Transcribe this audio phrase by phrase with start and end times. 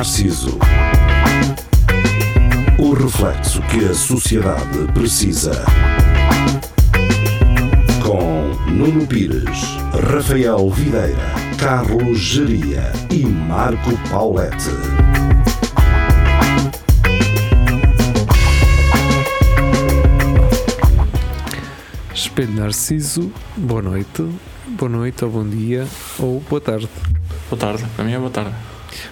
[0.00, 0.58] Narciso.
[2.78, 5.62] O reflexo que a sociedade precisa.
[8.02, 9.76] Com Nuno Pires,
[10.10, 11.18] Rafael Videira,
[11.58, 14.70] Carlos Geria e Marco Paulette.
[22.14, 24.26] Espelho Narciso, boa noite,
[24.66, 25.86] boa noite ou bom dia
[26.18, 26.88] ou boa tarde.
[27.50, 28.69] Boa tarde, para mim é boa tarde.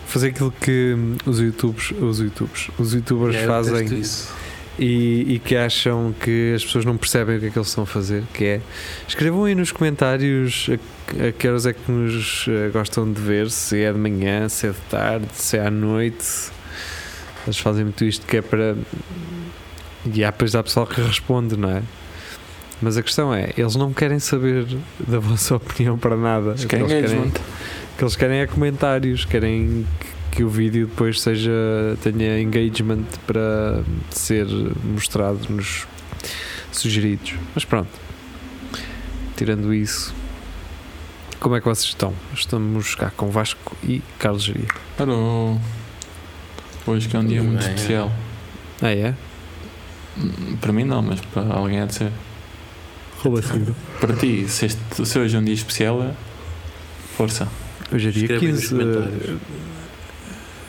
[0.08, 4.02] Fazer aquilo que os youtubers, os youtubers, os youtubers É, eu fazem
[4.78, 7.84] e, e que acham que as pessoas não percebem o que é que eles estão
[7.84, 8.60] a fazer, que é
[9.08, 13.50] escrevam aí nos comentários a, a que horas é que nos eh, gostam de ver,
[13.50, 16.50] se é de manhã, se é de tarde, se é à noite.
[17.44, 18.76] Eles fazem muito isto que é para.
[20.14, 21.82] E há depois há pessoal que responde, não é?
[22.80, 24.64] Mas a questão é, eles não querem saber
[25.00, 26.50] da vossa opinião para nada.
[26.50, 27.32] É eles querem, engagement.
[27.32, 31.50] o que eles querem é comentários, querem que, que o vídeo depois seja
[32.00, 34.46] tenha engagement para ser
[34.84, 35.84] mostrado nos
[36.70, 37.34] sugeridos.
[37.52, 37.90] Mas pronto.
[39.36, 40.14] Tirando isso,
[41.40, 42.14] como é que vocês estão?
[42.32, 44.68] Estamos cá com Vasco e Carlos Geria.
[44.96, 45.58] Alô.
[46.86, 47.74] Hoje que é um dia muito bem.
[47.74, 48.12] especial.
[48.80, 49.12] Ah, é?
[50.16, 52.12] Hum, Para mim não, mas para alguém há de ser.
[53.18, 53.42] Rouba.
[54.00, 56.12] Para ti, se, este, se hoje é um dia especial, é
[57.16, 57.48] força.
[57.92, 58.74] Hoje é dia Escrevem nos 15.
[58.74, 59.28] comentários.
[59.28, 59.36] eh,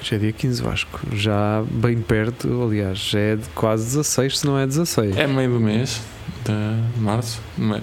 [0.01, 0.99] Hoje é dia 15, Vasco.
[1.13, 5.17] Já bem perto, aliás, já é quase 16, se não é 16.
[5.17, 6.01] É meio do mês
[6.45, 7.41] de março,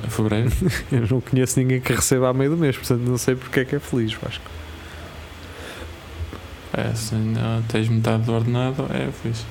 [0.08, 0.50] fevereiro.
[0.90, 3.64] Eu não conheço ninguém que receba a meio do mês, portanto não sei porque é
[3.66, 4.44] que é feliz, Vasco.
[6.72, 9.44] É, se ainda tens metade do ordenado, é fixe.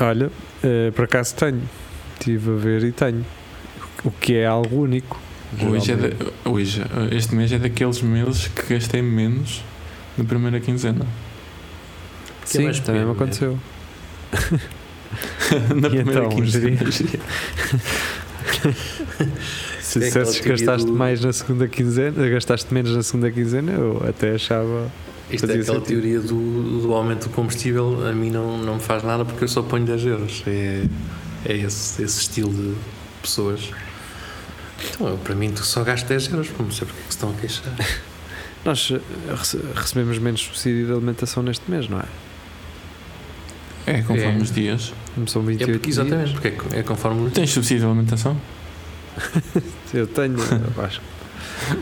[0.00, 0.30] Olha,
[0.62, 1.62] eh, por acaso tenho.
[2.18, 3.24] Estive a ver e tenho.
[4.04, 5.20] O que é algo único.
[5.60, 9.62] Hoje, é da- hoje, este mês é daqueles meses que gastei menos
[10.16, 11.04] na primeira quinzena.
[12.50, 13.58] Que é Sim, mais também me aconteceu.
[15.76, 16.78] na E primeira então, quinzena.
[19.80, 23.72] Se É dissesses que gastaste do- mais na segunda quinzena, gastaste menos na segunda quinzena,
[23.72, 24.90] eu até achava.
[25.30, 25.84] Isto é aquela sentido.
[25.86, 29.48] teoria do, do aumento do combustível, a mim não, não me faz nada porque eu
[29.48, 30.42] só ponho 10 euros.
[30.46, 30.84] É,
[31.46, 32.74] é esse, esse estilo de
[33.20, 33.70] pessoas.
[34.94, 37.16] Então, eu, para mim, tu só gasto 10 euros, não sei porque é que se
[37.16, 37.74] estão a queixar.
[38.64, 39.00] Nós eh,
[39.36, 42.04] rece- recebemos menos subsídio de alimentação neste mês, não é?
[43.86, 44.42] É, conforme É.
[44.42, 44.92] os dias.
[45.14, 46.40] Como são É 28 porque, exatamente, dias.
[46.40, 48.40] porque é, é conforme Tens subsídio de alimentação?
[49.92, 50.36] Eu tenho,
[50.76, 51.02] Vasco.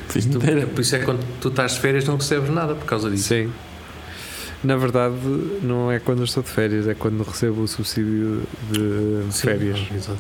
[0.08, 0.66] Fiz tu, inteira.
[0.66, 3.28] Por isso é que quando tu estás de férias não recebes nada por causa disso.
[3.28, 3.52] Sim.
[4.64, 5.14] Na verdade,
[5.62, 9.78] não é quando eu estou de férias, é quando recebo o subsídio de Sim, férias.
[9.94, 10.18] Exato.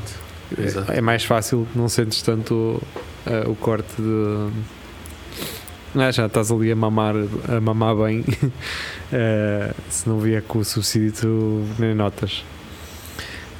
[0.58, 0.92] É- Exato.
[0.92, 2.82] É mais fácil, não sentes tanto
[3.26, 4.48] eh, o corte de.
[5.94, 7.14] Ah, já estás ali a mamar,
[7.48, 8.24] a mamar bem.
[9.12, 12.44] Eh, se não vier com o subsídio, tu nem notas.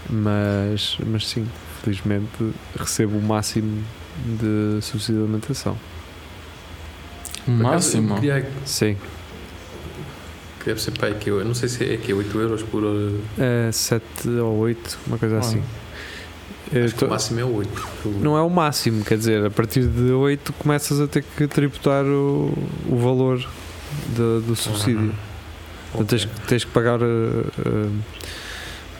[0.08, 1.44] Mas, mas sim,
[1.82, 3.82] felizmente recebo o máximo
[4.24, 5.76] de subsídio de alimentação.
[7.48, 8.14] O máximo.
[8.14, 8.96] queria- Sim.
[10.60, 13.10] que deve ser que eu não sei se é que é 8 euros por hora.
[13.36, 15.40] É 7 ou 8, uma coisa Ah.
[15.40, 15.62] assim.
[16.72, 17.82] Acho que o máximo é 8.
[18.20, 22.04] Não é o máximo, quer dizer, a partir de 8 começas a ter que tributar
[22.04, 22.52] o,
[22.88, 25.12] o valor de- do subsídio.
[25.90, 27.02] Portanto, tens, que- tens que pagar.
[27.02, 27.90] uh, uh,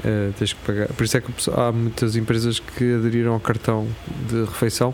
[0.04, 0.88] uh, tens que pagar.
[0.88, 3.86] Por isso é que há muitas empresas que aderiram ao cartão
[4.28, 4.92] de refeição.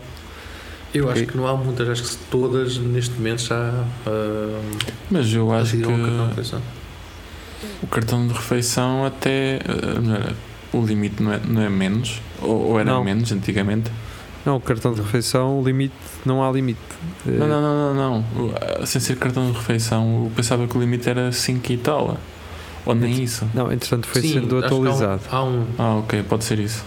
[0.93, 4.61] Eu acho que não há muitas, acho que todas neste momento já ah,
[5.11, 6.61] Mas eu acho que aderiram ao cartão de refeição.
[7.83, 9.59] o cartão de refeição até.
[10.01, 10.33] melhor,
[10.77, 12.21] o limite não é, não é menos?
[12.41, 13.03] Ou, ou era Não.
[13.03, 13.91] menos antigamente?
[14.45, 15.93] Não, o cartão de refeição, o limite,
[16.25, 16.79] não há limite.
[17.25, 17.95] Não, não, não, não.
[17.95, 18.45] não.
[18.45, 21.77] O- ah, Sem ser cartão de refeição, eu pensava que o limite era 5 e
[21.77, 22.17] tal.
[22.85, 23.45] Ou nem isso.
[23.53, 25.21] Não, entretanto foi Sim, sendo que há um- atualizado.
[25.29, 26.85] Há um, Ah, ok, pode ser isso.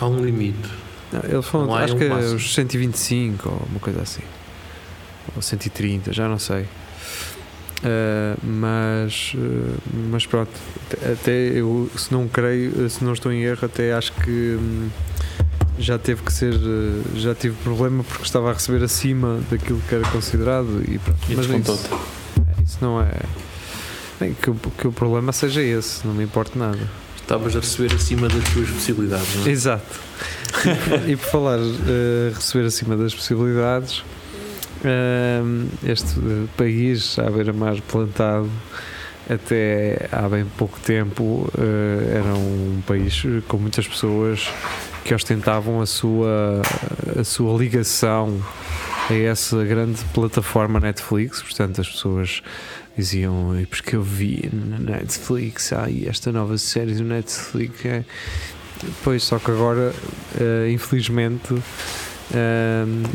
[0.00, 0.68] há um limite.
[1.12, 2.36] Não, Eles falam, Não há acho um que é máximo.
[2.36, 4.22] os 125 ou uma coisa assim.
[5.34, 6.66] Ou 130, já não sei.
[7.84, 9.78] Uh, mas, uh,
[10.10, 10.50] mas pronto,
[10.86, 14.30] até- até eu, se não creio, se não estou em erro, até acho que
[14.60, 14.88] hum,
[15.80, 19.94] já teve que ser, uh, já tive problema porque estava a receber acima daquilo que
[19.96, 21.18] era considerado e pronto.
[21.28, 21.82] E mas descontou-te.
[21.86, 21.94] isso,
[22.58, 23.10] é, isso não é.
[24.20, 26.78] Bem, que, o- que o problema seja esse, não me importa nada.
[27.20, 29.50] Estavas a receber acima das tuas possibilidades, não é?
[29.50, 30.00] Exato.
[31.08, 34.04] e por falar eh, receber acima das possibilidades,
[35.84, 38.50] este eh, país, à beira-mar plantado,
[39.28, 44.48] até há bem pouco tempo, eh, era um país com muitas pessoas
[45.04, 46.62] que ostentavam a sua,
[47.18, 48.40] a sua ligação
[49.10, 52.42] a essa grande plataforma Netflix, portanto as pessoas
[52.96, 58.04] diziam, "E porque eu vi na Netflix, ah, esta nova série do Netflix é.
[59.04, 59.92] Pois, só que agora,
[60.40, 61.54] eh, infelizmente,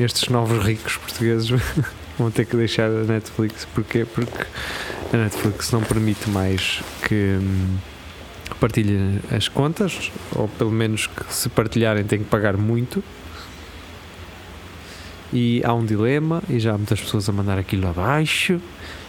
[0.03, 1.49] estes novos ricos portugueses
[2.17, 3.65] vão ter que deixar a Netflix.
[3.65, 4.05] Porquê?
[4.05, 4.45] Porque
[5.13, 7.77] a Netflix não permite mais que hum,
[8.59, 13.03] partilhem as contas, ou pelo menos que se partilharem têm que pagar muito.
[15.31, 18.61] E há um dilema, e já há muitas pessoas a mandar aquilo abaixo,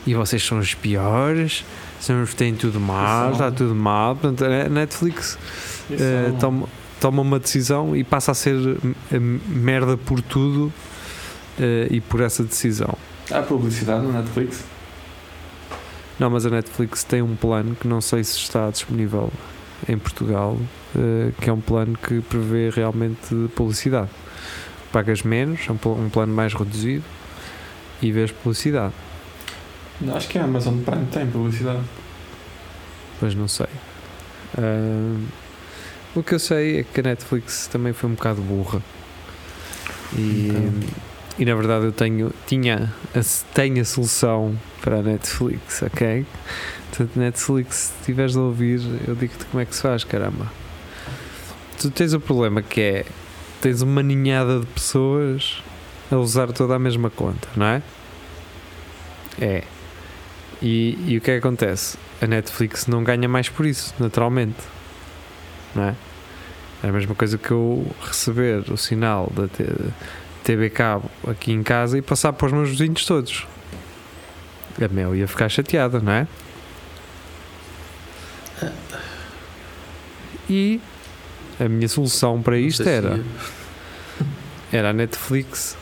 [0.07, 1.65] e vocês são os piores,
[2.01, 4.17] são os que têm tudo mal, está tudo mal.
[4.17, 5.39] Portanto, a Netflix
[5.91, 6.69] eh, toma,
[7.01, 8.57] toma uma decisão e passa a ser
[9.11, 10.73] merda por tudo
[11.59, 12.95] eh, e por essa decisão.
[13.31, 14.65] Há publicidade no Netflix?
[16.19, 19.31] Não, mas a Netflix tem um plano que não sei se está disponível
[19.89, 20.59] em Portugal,
[20.97, 24.11] eh, que é um plano que prevê realmente publicidade.
[24.93, 27.05] Pagas menos, é um, um plano mais reduzido
[28.03, 28.95] e vês publicidade.
[30.01, 31.83] Não, Acho que a Amazon Prime tem publicidade.
[33.21, 33.67] Pois não sei.
[34.57, 35.17] Ah,
[36.15, 38.83] o que eu sei é que a Netflix também foi um bocado burra.
[40.17, 40.89] E, Então.
[41.39, 43.21] e na verdade eu tenho, tinha, a,
[43.55, 46.27] tenho a solução para a Netflix, ok?
[46.91, 50.51] Portanto, Netflix, se estiveres a ouvir, eu digo-te como é que se faz, caramba.
[51.81, 53.07] Tu tens o problema que é
[53.61, 55.63] tens uma ninhada de pessoas
[56.11, 57.83] a usar toda a mesma conta, não é?
[59.41, 59.65] É.
[60.61, 61.97] E, e o que é que acontece?
[62.21, 64.57] A Netflix não ganha mais por isso, naturalmente.
[65.75, 65.95] Não é?
[66.83, 69.49] É a mesma coisa que eu receber o sinal da
[70.45, 73.47] TV Cabo aqui em casa e passar para os meus vizinhos todos.
[74.81, 76.27] A Mel ia ficar chateada, não é?
[80.49, 80.81] E
[81.59, 83.21] a minha solução para isto era
[84.73, 85.77] era a Netflix.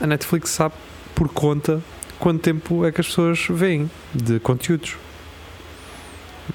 [0.00, 0.74] A Netflix sabe
[1.14, 1.82] por conta
[2.18, 4.96] quanto tempo é que as pessoas veem de conteúdos.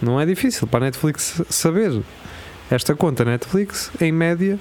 [0.01, 2.01] Não é difícil para a Netflix saber.
[2.71, 4.59] Esta conta Netflix, em média,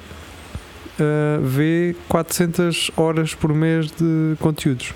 [0.99, 4.93] ah, vê 400 horas por mês de conteúdos.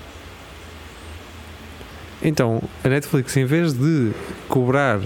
[2.21, 4.11] Então, a Netflix, em vez de
[4.49, 4.99] cobrar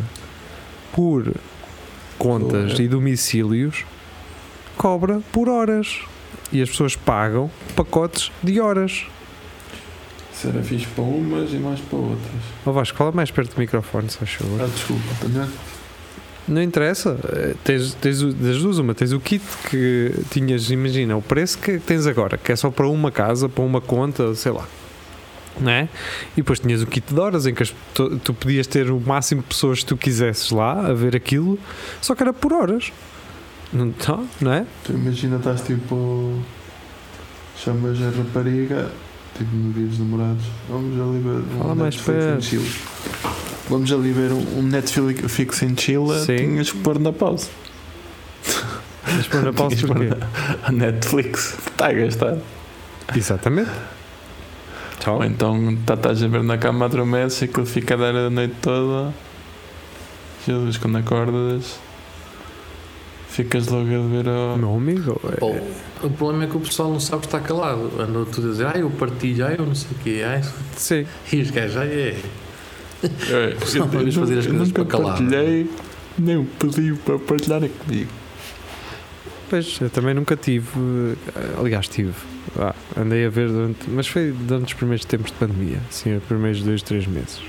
[0.93, 1.33] por
[2.17, 3.85] contas e domicílios,
[4.77, 5.99] cobra por horas.
[6.51, 9.05] E as pessoas pagam pacotes de horas.
[10.33, 12.41] Isso era fixe para umas e mais para outras.
[12.65, 14.61] Ó Vasco, fala mais perto do microfone, se faz favor.
[14.61, 15.47] Ah, desculpa, tá?
[16.51, 21.21] Não interessa, eh, tens, tens das duas uma, tens o kit que tinhas, imagina, o
[21.21, 24.67] preço que tens agora, que é só para uma casa, para uma conta, sei lá.
[25.57, 25.87] Não é?
[26.33, 27.63] E depois tinhas o kit de horas em que
[27.93, 31.57] tu, tu podias ter o máximo de pessoas que tu quisesses lá a ver aquilo,
[32.01, 32.91] só que era por horas.
[33.71, 34.65] Não, tá, não é?
[34.83, 36.37] Tu imagina, estás tipo.
[37.55, 38.91] Chamas a rapariga,
[39.37, 40.43] tipo no dia dos namorados.
[40.69, 41.55] Vamos ali ver.
[41.55, 42.61] um Fala mais perto.
[43.69, 46.19] Vamos ali ver um, Netflix em Chile.
[46.25, 46.35] Sim.
[46.37, 47.47] Tinhas que pôr na pausa.
[49.05, 50.09] Mas pôr na pausa porquê?
[50.63, 52.37] A Netflix está a gastar.
[53.15, 53.71] Exatamente.
[54.99, 55.17] Tchau.
[55.17, 58.55] Ou então tá- estás a ver na cama adormeces aquilo fica a dar a noite
[58.61, 59.13] toda.
[60.45, 61.79] Jesus, quando acordas,
[63.31, 64.57] ficas logo a ver ao.
[64.57, 65.55] Meu amigo, é- Pô,
[66.03, 67.91] o problema é que o pessoal não sabe estar calado.
[67.99, 70.41] Andou tudo a dizer, ah, eu partilho, ah, eu não sei o quê, ah,
[70.75, 71.05] sim.
[71.31, 72.15] e os gajos, ah, é.
[73.03, 75.17] É, Só vamos fazer as eu coisas nunca para calar.
[75.17, 75.67] partilhei,
[76.19, 78.09] nem o pediu para partilhar comigo.
[79.49, 80.67] Pois, eu também nunca tive.
[81.35, 82.13] eh, Aliás, tive.
[82.57, 83.89] Ah, andei a ver durante.
[83.89, 85.79] Mas foi durante os primeiros tempos de pandemia.
[85.89, 87.41] Sim, os primeiros dois, três meses.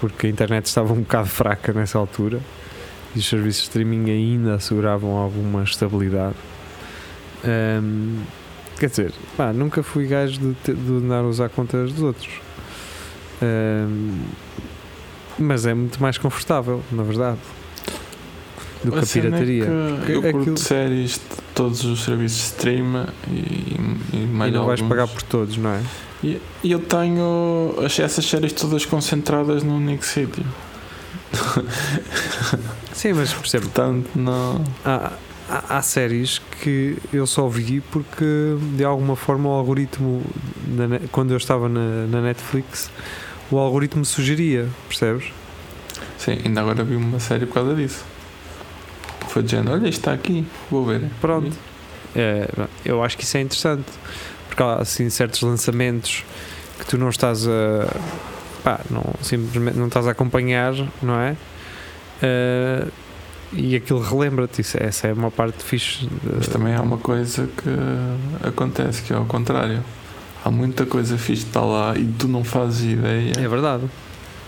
[0.00, 2.40] Porque a internet estava um bocado fraca nessa altura
[3.14, 6.34] e os serviços de streaming ainda asseguravam alguma estabilidade.
[7.44, 8.22] Ahm,
[8.78, 12.28] quer dizer, pá, nunca fui gajo de, te- de andar a usar contas dos outros.
[13.42, 14.20] Ahm,
[15.38, 17.38] mas é muito mais confortável, na verdade,
[18.84, 19.64] do que a é pirataria.
[19.64, 21.20] que Porque eu curto aquilo- séries de
[21.54, 23.76] todos os serviços de stream e,
[24.14, 24.88] e mais e não vais alguns.
[24.88, 25.82] pagar por todos, não é?
[26.22, 30.44] E eu tenho as- essas séries todas concentradas num único sítio.
[33.02, 33.64] Sim, mas percebo.
[33.64, 34.64] Portanto, não.
[34.84, 35.10] Há,
[35.50, 38.24] há, há séries que eu só vi porque
[38.76, 40.22] de alguma forma o algoritmo,
[40.68, 42.92] ne- quando eu estava na, na Netflix,
[43.50, 45.32] o algoritmo sugeria, percebes?
[46.16, 48.04] Sim, ainda agora vi uma série por causa disso.
[49.26, 51.02] Foi dizendo: Olha, isto está aqui, vou ver.
[51.20, 51.50] Pronto.
[52.14, 52.48] É,
[52.84, 53.86] eu acho que isso é interessante
[54.46, 56.24] porque há assim certos lançamentos
[56.78, 57.88] que tu não estás a
[58.62, 61.34] pá, não, simplesmente não estás a acompanhar, não é?
[62.22, 62.86] Eh,
[63.54, 66.06] e aquilo relembra-te, isso- essa é uma parte fixe.
[66.06, 69.82] de- Mas também há uma coisa que acontece, que é ao contrário.
[70.44, 73.32] Há muita coisa fixe que está lá e tu não fazes ideia.
[73.38, 73.84] É verdade.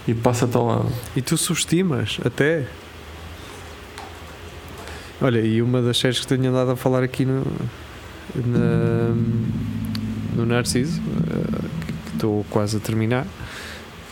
[0.07, 0.93] e passa-te ao lado.
[1.17, 2.67] E tu subestimas, até.
[5.21, 7.43] Olha, e uma das séries que tenho andado a falar aqui no,
[8.35, 9.15] na-
[10.37, 13.27] no Narciso, eh, que estou quase a terminar,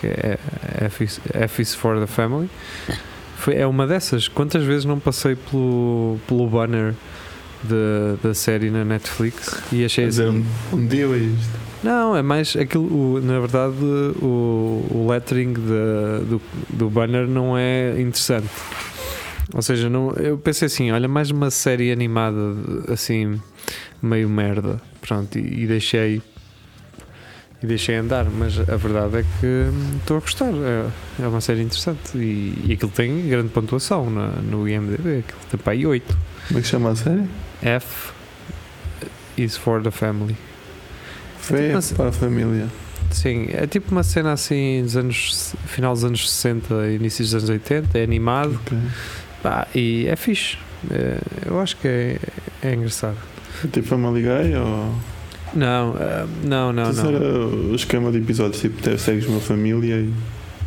[0.00, 0.38] que é
[0.86, 2.48] F is, F is for the Family,
[3.42, 4.28] foi, é uma dessas.
[4.28, 6.94] Quantas vezes não passei pelo, pelo banner
[7.62, 11.58] da- da série na Netflix e achei dizer, assim, um, um dia é isto.
[11.82, 12.84] não, é mais aquilo,
[13.16, 13.76] o- na verdade,
[14.20, 18.48] o, o lettering da- do, do banner não é interessante.
[19.54, 22.38] Ou seja, não, eu pensei assim: olha, mais uma série animada
[22.88, 23.40] assim,
[24.02, 24.80] meio merda.
[25.00, 26.22] Pronto, e, e deixei.
[27.62, 30.50] E deixei andar, mas a verdade é que estou a gostar.
[30.52, 35.18] É, é uma série interessante e, e aquilo tem grande pontuação na, no IMDb.
[35.20, 36.18] Aquilo tem para aí 8.
[36.48, 37.24] Como é que chama a série?
[37.62, 38.10] F
[39.36, 40.36] is for the family.
[41.38, 42.66] Fé Mas- para a família.
[43.12, 47.48] Sim, é tipo uma cena assim dos anos final dos anos 60, início dos anos
[47.50, 48.78] 80, é animado Ok.
[49.42, 50.56] pá, e é fixe.
[50.90, 52.16] É, eu acho que é,
[52.62, 53.16] é engraçado.
[53.64, 54.94] É tipo Family Guy ou.
[55.54, 57.14] Não, ah, não, não, Isso não.
[57.14, 60.12] era o esquema de episódios, tipo, segues uma família e.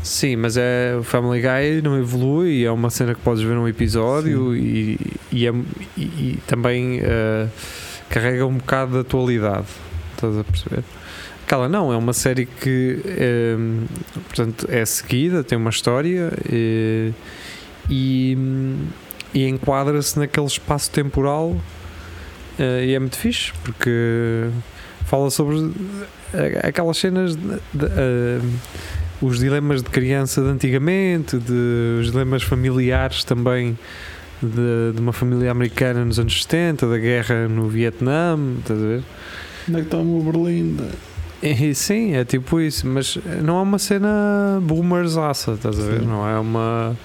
[0.04, 3.68] Sim, mas é o Family Guy não evolui, é uma cena que podes ver num
[3.68, 5.00] episódio e,
[5.32, 5.54] e, é-
[5.98, 7.48] e- e também ah,
[8.10, 9.66] carrega um bocado de atualidade.
[10.14, 10.84] Estás a perceber?
[11.44, 13.56] Aquela não, é uma série que eh,
[14.28, 17.12] portanto, é seguida, tem uma história eh,
[17.90, 18.36] e,
[19.34, 21.56] e enquadra-se naquele espaço temporal
[22.58, 24.50] eh, e é muito fixe porque
[25.06, 25.72] fala sobre
[26.34, 28.42] eh, aquelas cenas de, de, eh,
[29.22, 33.78] os dilemas de criança de antigamente, de, os dilemas familiares também
[34.42, 39.04] de, de uma família americana nos anos 70, da guerra no Vietnã, estás a ver?
[39.70, 40.90] Onde é que está o meu Berlinda?
[41.42, 46.00] E, sim, é tipo isso, mas não é uma cena boomers aça, estás a ver?
[46.00, 46.06] Sim.
[46.08, 46.96] Não é uma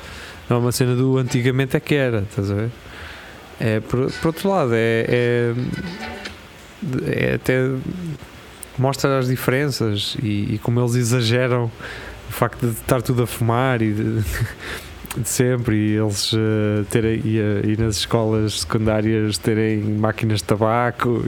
[0.48, 2.70] não é uma cena do antigamente é que era, estás a ver?
[3.60, 5.54] É, por, por outro lado, é, é,
[7.06, 7.70] é até
[8.78, 11.70] mostra as diferenças e, e como eles exageram
[12.28, 14.24] o facto de estar tudo a fumar e de,
[15.20, 20.44] de sempre e eles eh, terem e, eh, e nas escolas secundárias terem máquinas de
[20.44, 21.24] tabaco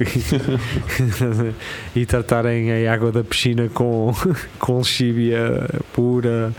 [1.94, 4.14] e, e tratarem a água da piscina com,
[4.58, 6.52] com lexívia pura.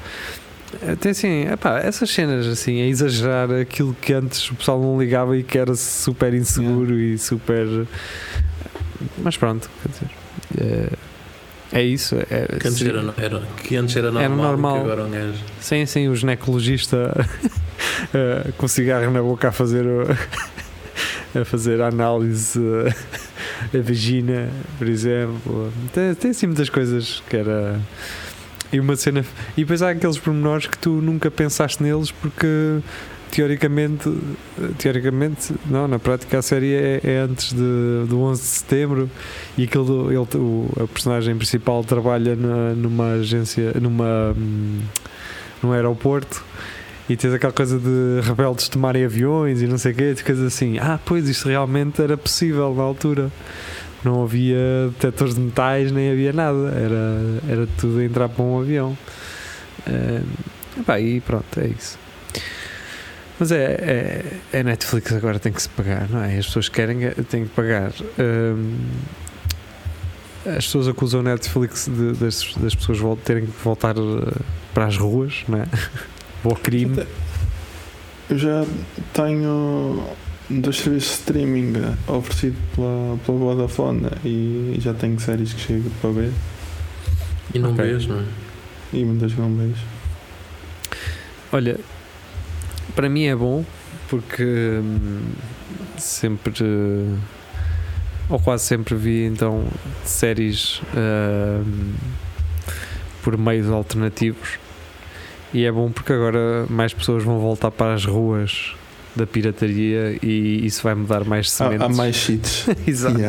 [0.91, 5.37] Até assim, epá, essas cenas assim, a exagerar aquilo que antes o pessoal não ligava
[5.37, 7.67] e que era super inseguro e super
[9.17, 10.09] mas pronto, quer dizer
[11.71, 14.73] é, é isso é, Que antes era, era- que antes era normal, Era normal.
[14.75, 15.43] que agora um gajo.
[15.59, 17.27] Sim, sim, o ginecologista
[18.13, 19.85] eh, com cigarro na boca a fazer
[21.35, 25.73] a fazer análise eh, a vagina, por exemplo.
[25.93, 27.79] Tem, tem assim muitas coisas que era.
[28.71, 29.23] E uma cena.
[29.55, 32.79] E depois há aqueles pormenores que tu nunca pensaste neles porque
[33.33, 34.15] teoricamente,
[34.77, 39.09] teoricamente, não, na prática a série é, é antes de, do 11 de setembro
[39.57, 44.81] e aquilo, ele, o, a personagem principal trabalha na- numa agência, numa, hum,
[45.63, 46.43] num aeroporto
[47.09, 50.77] e tens aquela coisa de rebeldes tomarem aviões e não sei o quê, coisas assim.
[50.77, 53.31] Ah, pois isto realmente era possível na altura.
[54.03, 56.69] Não havia detectores de metais, nem havia nada.
[56.69, 58.97] Era, era tudo entrar para um avião.
[60.79, 61.97] Epá, e pronto, é isso.
[63.39, 63.63] Mas é,
[64.53, 66.37] é, é Netflix agora tem que se pagar, não é?
[66.37, 67.91] As pessoas querem, é- têm que pagar.
[68.19, 68.77] Hum,
[70.45, 74.41] as pessoas acusam a Netflix de- das, das pessoas vol- terem que voltar eh,
[74.73, 75.65] para as ruas, não é?
[76.43, 77.05] Ao crime.
[78.29, 78.65] Eu já
[79.13, 80.03] tenho
[80.49, 81.73] dois serviços de streaming
[82.07, 86.31] oferecido pela, pela Vodafone e já tenho séries que chego para ver
[87.53, 87.83] E não Ok.
[87.85, 88.23] vês, não é?
[88.91, 89.81] e muitas não vejo.
[91.51, 91.79] Olha,
[92.95, 93.65] para mim é bom
[94.09, 95.21] porque hum,
[95.97, 96.53] sempre
[98.29, 99.65] ou quase sempre vi então
[100.03, 101.93] séries hum,
[103.23, 104.59] por meios alternativos
[105.53, 108.73] e é bom porque agora mais pessoas vão voltar para as ruas
[109.15, 111.85] da pirataria e isso vai mudar mais Há, sementes.
[111.85, 112.65] há mais cheats.
[112.87, 113.17] Exato.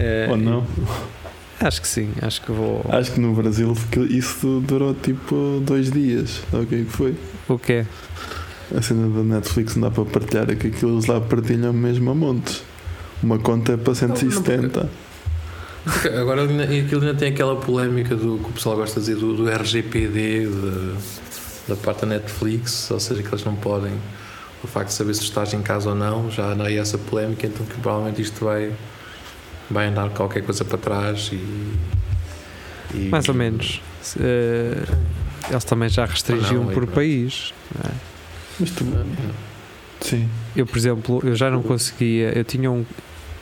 [0.00, 0.64] É, Ou não?
[1.60, 2.84] Acho que sim, acho que vou.
[2.88, 3.74] Acho que no Brasil
[4.08, 6.40] isso durou tipo dois dias.
[6.52, 7.16] O que é que foi?
[7.48, 7.84] O quê?
[8.76, 12.10] A cena da Netflix não dá para partilhar, é que aquilo eles lá partilham mesmo
[12.10, 12.62] a montes.
[13.22, 14.88] Uma conta é para 170.
[15.84, 19.06] Porque Agora ainda- e aquilo ainda tem aquela polémica do que o pessoal gosta de
[19.06, 20.94] dizer do, do RGPD de-
[21.66, 23.92] da parte da Netflix, ou seja, que eles não podem
[24.62, 27.46] o facto de saber se estás em casa ou não, já não há essa polémica,
[27.46, 28.72] então que provavelmente isto vai,
[29.70, 31.36] vai andar qualquer coisa para trás e,
[32.94, 33.80] e- Mais ou menos.
[34.18, 34.82] Eh,
[35.50, 36.92] eles também já restringiam não, por pronto.
[36.94, 37.52] país.
[37.74, 37.94] não é?
[38.60, 38.84] Mas tu.
[40.00, 40.28] Sim.
[40.54, 42.36] Eu, por exemplo, eu já não conseguia.
[42.36, 42.84] Eu tinha um.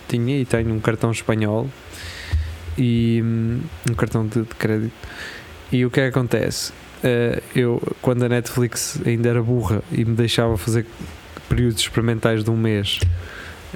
[0.09, 1.68] Tinha e tenho um cartão espanhol
[2.78, 4.92] e hum, um cartão de, de crédito.
[5.73, 6.73] E o que é que acontece?
[7.02, 10.87] Eh, eu, quando a Netflix ainda era burra e me deixava fazer
[11.49, 13.00] períodos experimentais de um mês,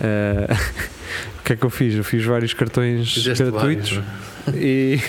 [0.01, 0.47] eh,
[1.41, 1.95] o que é que eu fiz?
[1.95, 4.59] Eu fiz vários cartões Fizeste gratuitos vários, é?
[4.59, 5.01] e,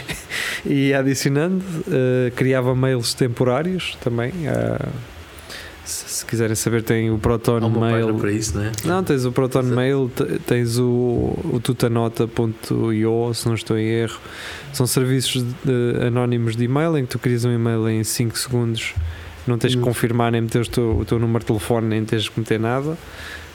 [0.65, 4.31] e adicionando, eh, criava mails temporários também.
[4.45, 4.88] eh,
[5.83, 8.13] se, se quiserem saber, tem o Proton Há uma Mail.
[8.15, 8.71] para isso, não é?
[8.85, 9.75] Não, tens o Proton Exato.
[9.75, 10.85] Mail, te- tens o,
[11.51, 14.19] o tutanota.io, se não estou em erro.
[14.71, 18.93] São serviços de- anónimos de e-mail em que tu crias um e-mail em 5 segundos,
[19.47, 19.85] não tens que Hum.
[19.85, 22.97] confirmar nem meter o teu, o teu número de telefone, nem tens que meter nada.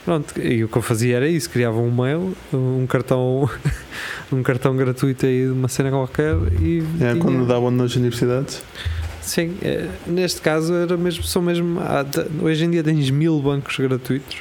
[0.07, 3.49] Pronto, e o que eu fazia era isso, criava um mail, um cartão,
[4.31, 8.63] um cartão gratuito aí de uma cena qualquer e É, tinha- quando davam nas universidades.
[9.21, 11.77] Sim, é, neste caso era mesmo, são mesmo
[12.41, 14.37] hoje em dia tens mil bancos gratuitos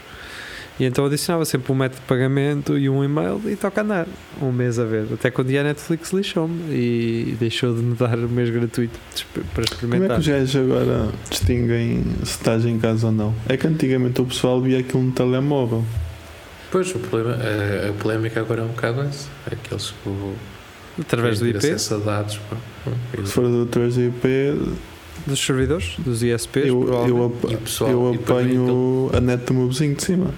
[0.79, 4.07] e então adicionava sempre um método de pagamento e um e-mail e toca andar
[4.43, 8.19] um mês a ver, até quando dia a Netflix lixou-me e deixou de me dar
[8.19, 8.99] o mês gratuito
[9.33, 10.19] para Como é que experimentar.
[10.19, 13.35] os gajos agora distinguem se estás em casa ou não?
[13.49, 15.85] É que antigamente o pessoal via aquilo no telemóvel.
[16.71, 19.29] Pois, o problema, a, a polémica agora é um bocado essa.
[19.51, 20.35] Aqueles que o-
[21.01, 22.39] Através do IP, acesso a dados.
[22.51, 22.57] pá.
[23.25, 24.27] Se for através do IP,
[25.27, 29.69] dos servidores, dos ISPs, eu, eu, E eu e depois apanho a net do meu
[29.69, 30.31] vizinho de cima.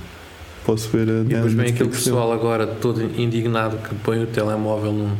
[0.68, 4.92] Posso ver a E depois vem aquele pessoal agora todo indignado que põe o telemóvel
[4.92, 5.16] no,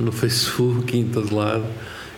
[0.00, 1.64] no Facebook e em todo lado.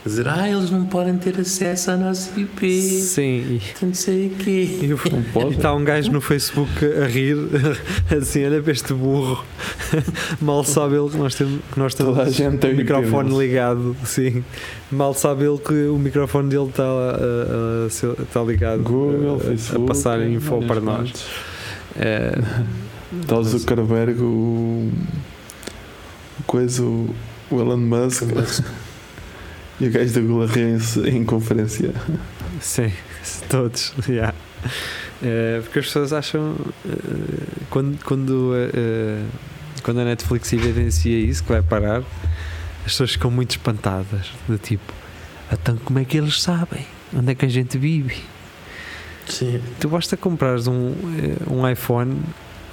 [0.05, 2.71] a Dizer, ah, eles não podem ter acesso à nossa IP.
[3.01, 4.79] Sim, Não sei o quê.
[4.81, 5.57] e, Não pode?
[5.57, 6.71] está um gajo no Facebook
[7.03, 7.37] a rir,
[8.17, 9.45] assim, olha para este burro.
[10.41, 13.37] Mal sabe ele que nós temos, que nós temos Toda a gente tem o microfone
[13.37, 14.45] ligado, sim.
[14.89, 19.41] Mal sabe ele que o microfone dele está, a- a ser- está ligado Google, a,
[19.41, 19.83] Facebook.
[19.85, 21.13] a passar info para nós.
[21.97, 22.33] É,
[23.33, 24.91] o Zuckerberg, o.
[26.47, 27.15] coisa, o,
[27.51, 28.23] Elon Musk
[29.81, 31.93] e o gajo da Google a riem-se em conferência.
[32.61, 32.93] sim,
[33.49, 33.95] todos.
[34.09, 34.35] yeah.
[35.23, 36.93] É, porque as pessoas acham eh,
[37.71, 39.25] quando, quando, eh, eh,
[39.83, 42.03] quando a Netflix evidencia isso que vai parar,
[42.85, 44.31] as pessoas ficam muito espantadas.
[44.47, 44.93] Do tipo,
[45.53, 46.87] então como é que eles sabem?
[47.13, 48.17] Onde é que a gente vive?
[49.29, 49.61] Sim.
[49.79, 52.21] Tu basta comprares um, eh, um iPhone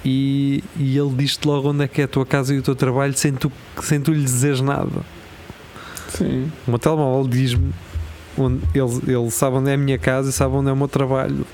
[0.04, 2.74] e, e ele diz-te logo onde é que é a tua casa e o teu
[2.74, 3.50] trabalho sem tu,
[3.82, 5.02] sem tu lhe dizeres nada.
[6.08, 6.50] Sim.
[6.66, 7.72] O meu telemóvel diz-me
[8.38, 10.88] onde ele, ele sabe onde é a minha casa e sabe onde é o meu
[10.88, 11.46] trabalho.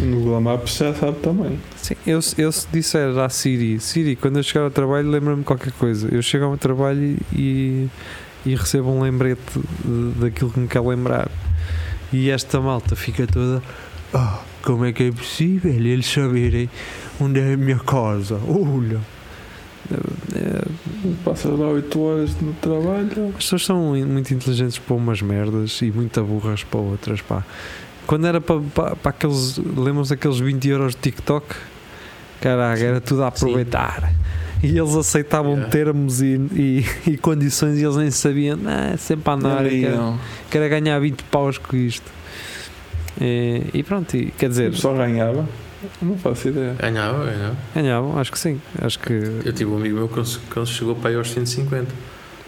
[0.00, 1.58] No Google Maps já sabe também.
[1.76, 5.72] Sim, eu, eu se disser à Siri, Siri, quando eu chegar ao trabalho, lembra-me qualquer
[5.72, 6.08] coisa.
[6.12, 7.88] Eu chego ao meu trabalho e,
[8.44, 9.40] e recebo um lembrete
[10.20, 11.30] daquilo que me quer lembrar.
[12.12, 13.62] E esta malta fica toda.
[14.14, 16.68] "Ah, como é que é possível eles saberem
[17.20, 18.38] onde é a minha casa?
[18.48, 19.00] Olha.
[20.34, 20.66] É,
[21.24, 23.28] Passa lá 8 horas no trabalho.
[23.30, 27.44] As pessoas são muito inteligentes para umas merdas e muito burras para outras, pá.
[28.06, 29.58] Quando era para, para, para aqueles.
[29.58, 31.46] Lembram-se daqueles 20 euros de TikTok?
[32.40, 34.12] Caraca, era tudo a aproveitar.
[34.62, 35.70] E eles aceitavam Yeah.
[35.70, 38.58] termos e, e, e condições e eles nem sabiam.
[38.66, 40.18] Ah, é sempre a andar, Ali, quero, não.
[40.50, 42.10] quero ganhar 20 paus com isto.
[43.20, 45.46] E, e pronto, e, quer dizer, pessoal ganhava.
[46.02, 46.74] Não faço ideia.
[46.78, 47.56] Ganhava, ganhava.
[47.74, 48.60] ganhavam, acho que sim.
[48.80, 49.12] Acho que.
[49.44, 51.86] Eu tive um amigo meu que chegou para aí aos 150.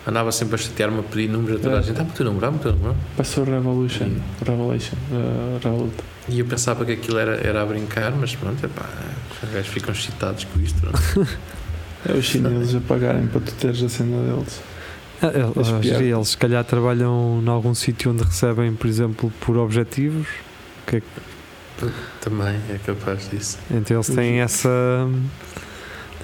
[0.06, 1.82] Andava sempre a chatear-me a pedir números a toda a É.
[1.82, 2.00] gente.
[2.00, 2.96] Ah, o teu número, ah, o teu número.
[3.16, 4.08] Passou Revolution.
[4.44, 4.96] Revelation.
[5.12, 5.92] Uh, Revolut.
[6.30, 8.86] E eu pensava que aquilo era, era a brincar, mas pronto, epá,
[9.42, 10.80] os gajos ficam excitados com isto.
[12.08, 14.60] É os chineses a pagarem para tu teres a cena deles.
[15.20, 16.00] Ah, Eles, Espiar.
[16.02, 20.26] eles se calhar trabalham em algum sítio onde recebem, por exemplo, por objetivos.
[20.88, 21.02] Que,
[22.20, 23.58] Também é capaz disso.
[23.70, 24.68] então eles têm essa.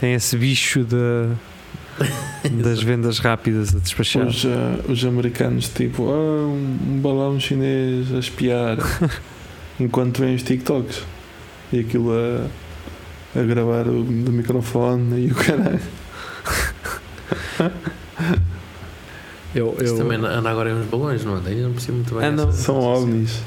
[0.01, 1.29] têm esse bicho de,
[2.63, 4.27] das vendas rápidas a despachar.
[4.27, 4.49] Os, uh,
[4.89, 8.79] os americanos, tipo, ah, um, balão chinês a espiar.
[9.79, 11.03] enquanto vêm os TikToks.
[11.73, 15.81] E aquilo a, a gravar o, do microfone e o caralho.
[19.55, 21.49] Eu, Isso eu- também anda agora em uns balões, não anda?
[21.51, 22.25] Ainda não percebo muito bem.
[22.27, 23.41] Ah, São ovnis.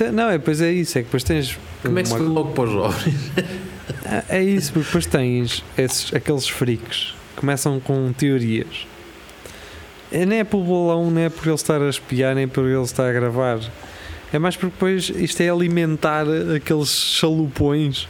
[0.00, 1.58] É- não, é, depois é isso, é que depois tens.
[1.82, 3.14] Como é que se foi logo para os jovens?
[4.28, 8.86] É isso, porque depois tens esses, aqueles freaks que começam com teorias.
[10.12, 12.82] É, nem é pelo balão, nem é por ele estar a espiar, nem por ele
[12.82, 13.58] estar a gravar.
[14.32, 18.08] É mais porque depois isto é alimentar aqueles chalupões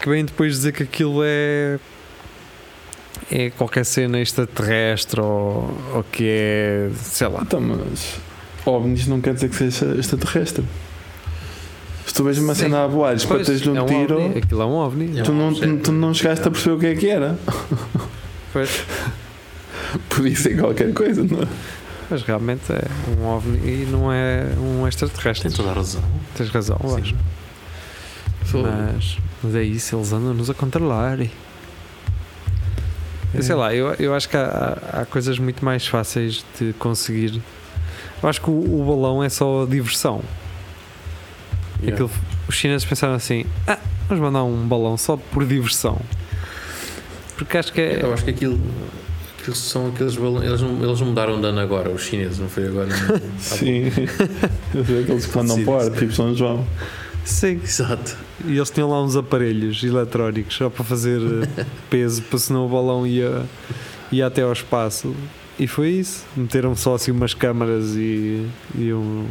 [0.00, 1.78] que vêm depois dizer que aquilo é.
[3.30, 6.90] é qualquer cena extraterrestre ou, ou que é.
[6.94, 7.42] sei lá.
[7.42, 8.20] Então, mas
[8.68, 10.64] OVNIs não quer dizer que seja extraterrestre.
[12.06, 12.62] Se tu vês uma Sim.
[12.62, 15.20] cena a voar e Pois, espetas-lhe é um tiro, ovni, aquilo é um ovni.
[15.20, 15.76] É tu um não, objeto.
[15.82, 17.38] tu, não chegaste a perceber o que é que era.
[18.52, 18.84] Pois,
[20.08, 21.46] Podia ser qualquer coisa, não é?
[22.10, 22.82] mas realmente é
[23.20, 25.48] um ovni e não é um extraterrestre.
[25.48, 26.02] Tem toda a razão.
[26.34, 27.14] Tens razão, acho.
[28.54, 31.20] Mas, mas é isso, eles andam-nos a controlar.
[31.20, 31.30] E,
[33.34, 36.72] eu sei lá, eu, eu acho que há, há- há coisas muito mais fáceis de
[36.74, 37.42] conseguir.
[38.22, 40.22] Eu acho que o, o balão é só diversão.
[41.80, 41.94] Yeah.
[41.94, 42.10] Aquilo-
[42.48, 43.78] os chineses pensaram assim: ah,
[44.08, 46.00] vamos mandar um balão só por diversão.
[47.36, 48.02] Porque acho que é.
[48.02, 48.60] Eu acho que aquilo,
[49.40, 50.44] aquilo são aqueles balões.
[50.46, 52.88] Eles, não- eles não mudaram de ano agora, os chineses, não foi agora?
[52.88, 53.20] não?
[53.38, 53.84] Sim.
[54.74, 55.90] Eu sei aqueles que mandam Sim, para sim.
[55.92, 56.66] tipo São João.
[57.24, 58.16] Sim, Exato.
[58.46, 61.20] e eles tinham lá uns aparelhos eletrónicos só para fazer
[61.58, 63.42] eh, peso, para senão o balão ia,
[64.10, 65.14] ia até ao espaço.
[65.58, 66.24] E foi isso.
[66.36, 69.26] Meteram só assim umas câmaras e, e um.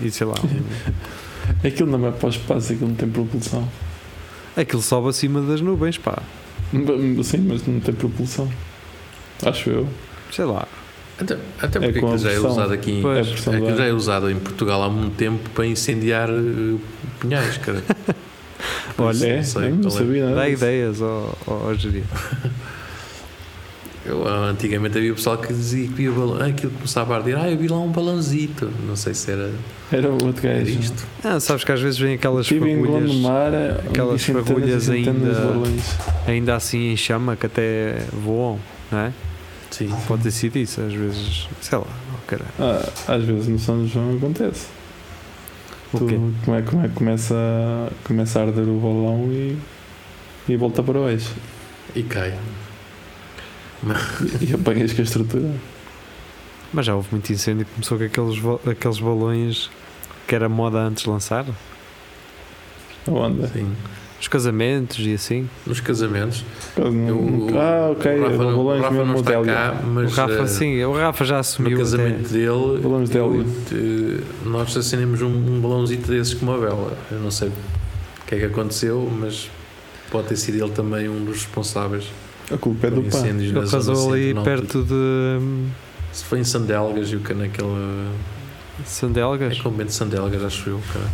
[0.00, 0.34] E, e sei lá.
[0.44, 0.64] um-
[1.66, 3.68] Aquilo não é para o espaço, aquilo não tem propulsão.
[4.56, 6.22] aquilo sobe acima das nuvens, pá.
[7.22, 8.50] Sim, mas não tem propulsão.
[9.44, 9.88] Acho eu.
[10.32, 10.66] Sei lá.
[11.20, 12.98] Até, até É porque a aquilo já é usado aqui.
[13.02, 13.18] Pois.
[13.18, 16.28] É É pressão aquilo de já é usado em Portugal há muito tempo para incendiar
[16.30, 16.76] eh,
[17.20, 17.82] pinhais, cara.
[18.98, 19.90] Olha, É, sei eu não é.
[19.90, 20.36] sabia nada.
[20.36, 22.04] Dá ideias ao, ao, ao gerir.
[24.06, 27.38] Eu, ah, antigamente havia pessoal que dizia que via balão, ah, aquilo começava a arder,
[27.38, 28.70] ah, eu vi lá um balãozito.
[28.86, 29.50] Não sei se era,
[29.90, 30.78] Era o outro era gajo.
[30.78, 31.06] isto.
[31.24, 33.52] Ah, sabes que às vezes vêm aquelas Estive fagulhas Gondomar,
[33.88, 35.62] aquelas fagulhas ainda-
[36.26, 38.58] ainda assim em chama que até voam,
[38.92, 39.12] não é?
[39.70, 39.92] Sim.
[40.06, 42.50] Pode ter sido isso, às vezes, sei lá, oh, caralho.
[42.60, 44.66] Ah, às vezes no São João acontece.
[45.92, 46.18] O Tu, quê?
[46.44, 47.34] como é, como é que começa,
[48.04, 49.56] começa a arder o balão e,
[50.48, 51.32] e volta para o eixo.
[51.96, 52.34] E cai.
[54.40, 55.50] E, apanhas com a estrutura.
[56.72, 58.36] Mas já houve muito incêndio, começou com aqueles,
[58.70, 59.70] aqueles balões
[60.26, 61.44] que era moda antes de lançar,
[63.06, 63.46] A onda.
[63.48, 63.70] Sim.
[64.20, 65.48] os casamentos e assim.
[65.66, 66.44] Nos casamentos.
[66.76, 68.18] Eu não- ah, ok.
[68.18, 69.44] O Rafa, não, o balões Rafa não mesmo está Hélio.
[69.44, 71.78] cá, mas o Rafa, eh, sim, o Rafa já no assumiu.
[71.78, 73.46] casamento até- dele, Balões de eu, hélio.
[73.72, 76.96] eh, nós acendemos um, um balãozito desses com uma vela.
[77.12, 77.52] Eu não sei o
[78.26, 79.50] que é que aconteceu, mas
[80.10, 82.06] pode ter sido ele também um dos responsáveis
[82.52, 85.66] A culpa é do na Ele casou ali perto de
[86.12, 87.68] Se foi em Sandelgas e o que naquele.
[88.80, 90.80] É Sandelgas convento de Sandelgas, acho eu.
[90.92, 91.06] Cara.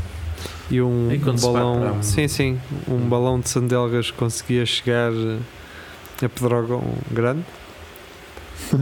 [0.71, 1.81] e um, E quando um balão.
[1.81, 3.09] para Sim, sim, um Hum.
[3.09, 7.45] balão de Sandelgas conseguia chegar a Pedrógão grande.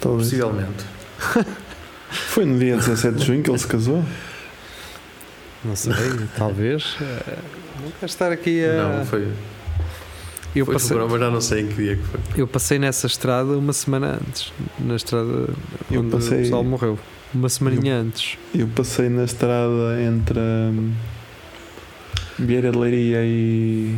[0.00, 0.28] Talvez.
[0.28, 0.84] Possivelmente.
[2.10, 4.04] Foi no dia 17 de junho que ele se casou?
[5.64, 5.94] Não sei,
[6.36, 6.96] talvez.
[7.00, 7.38] Eh,
[7.82, 8.98] Não quero estar aqui a.
[8.98, 9.28] Não, foi.
[10.60, 12.20] Eu, foi passei, mas já não sei em que dia que foi.
[12.36, 14.52] eu passei nessa estrada uma semana antes.
[14.78, 15.48] Na estrada
[15.90, 16.98] Eu onde passei- o pessoal morreu.
[17.34, 18.38] Uma semaninha antes.
[18.54, 20.92] Eu passei na estrada entre hum,
[22.38, 23.96] Vieira de Leiria e.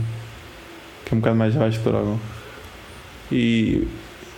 [1.05, 2.19] que é um bocado mais abaixo de Dragão.
[3.31, 3.87] E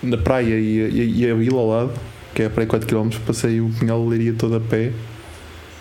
[0.03, 1.93] na praia e, e, e a vila ao lado,
[2.33, 4.91] que é a praia 4 km, passei o Pinhal de Leiria todo a pé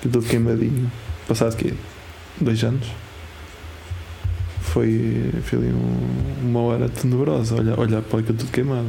[0.04, 0.90] e todo queimadinho.
[1.26, 1.72] Passado quê?
[2.40, 2.86] Dois anos?
[4.78, 8.86] Foi, foi ali um- uma hora tenebrosa, olhar, olhar para aquilo tudo queimado.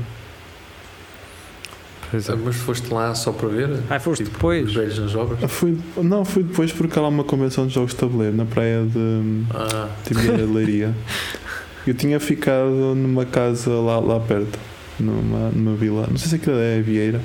[2.12, 2.36] Pois é.
[2.36, 3.80] Mas foste lá só para ver?
[3.89, 4.67] Ah, foste Tipo, depois?
[4.67, 5.39] Os velhos nas obras?
[5.43, 8.45] Ah, Fui, não, fui depois porque há lá uma convenção de jogos de tabuleiro na
[8.45, 9.43] praia de.
[9.52, 10.13] Ah, de
[10.45, 10.93] Leiria.
[11.88, 14.60] Eu tinha ficado numa casa lá, lá perto,
[14.99, 16.06] numa, numa vila.
[16.08, 17.19] Não sei se aquilo é Vieira.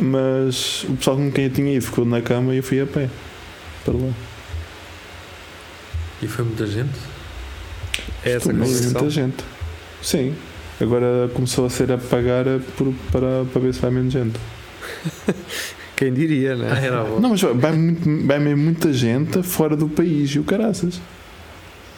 [0.00, 2.86] Mas o pessoal com quem eu tinha ido ficou na cama e eu fui a
[2.86, 3.08] pé
[3.84, 4.10] para lá.
[6.24, 6.92] E foi muita gente?
[8.24, 8.90] É essa Foi condição.
[8.92, 9.44] muita gente.
[10.02, 10.34] Sim.
[10.80, 12.44] Agora começou a ser a pagar
[12.76, 14.38] por, para, para ver se vai menos gente.
[15.96, 16.80] Quem diria, Ah, né?
[16.86, 17.22] era a voz.
[17.22, 21.00] Não, mas vai, muito, vai mesmo muita gente fora do país e o caraças.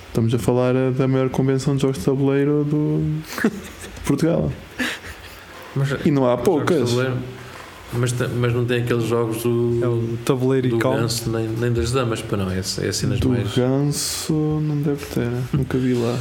[0.08, 3.00] Estamos a falar eh, da maior convenção de jogos de tabuleiro do
[3.42, 3.50] de
[4.04, 4.52] Portugal.
[5.74, 6.90] Mas, E não há jogos de poucas.
[7.92, 11.72] Mas, mas não tem aqueles jogos do, É o tabuleiro do e ganso nem, nem
[11.72, 12.50] das damas, para não.
[12.50, 13.54] É, é cenas Do mais.
[13.54, 16.18] ganso não deve ter, nunca vi lá.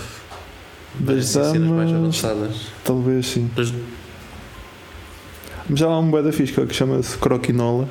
[1.00, 2.56] Das é cenas mais damas- avançadas.
[2.84, 3.50] Talvez sim.
[3.58, 3.74] Mas
[5.74, 7.90] já há um bué da fisca que chama-se croquinola,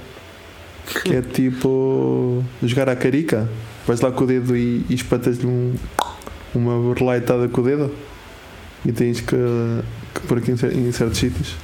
[1.02, 3.48] que é tipo jogar à carica.
[3.86, 5.74] Vais lá com o dedo e, e espetas-lhe um,
[6.54, 7.92] uma borlaitada com o dedo
[8.86, 9.36] e tens que,
[10.14, 11.54] que pôr aqui em, em certos sítios.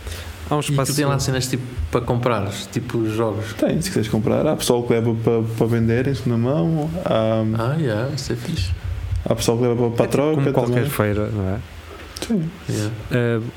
[0.51, 0.97] Há um E tu espaço.
[0.97, 3.53] tem lá cenas tipo para comprar, tipo jogos.
[3.55, 4.45] Tem, se quiseres comprar.
[4.47, 8.37] Há pessoal que leva para, para vender em segunda mão, há, Ah, yeah, isso é
[8.37, 8.73] fixe.
[9.29, 10.91] há pessoal que leva para, para a é tipo troca como qualquer também.
[10.91, 11.59] feira, não é?
[12.27, 12.51] Sim.
[12.69, 12.95] Yeah.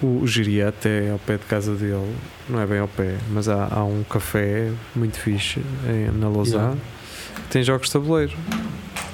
[0.02, 2.16] Uh, o, Giria até ao pé de casa dele,
[2.50, 6.54] não é bem ao pé, mas há, há um café muito fixe em- na Lausanne
[6.64, 6.78] Yeah.
[7.36, 8.32] que tem jogos de tabuleiro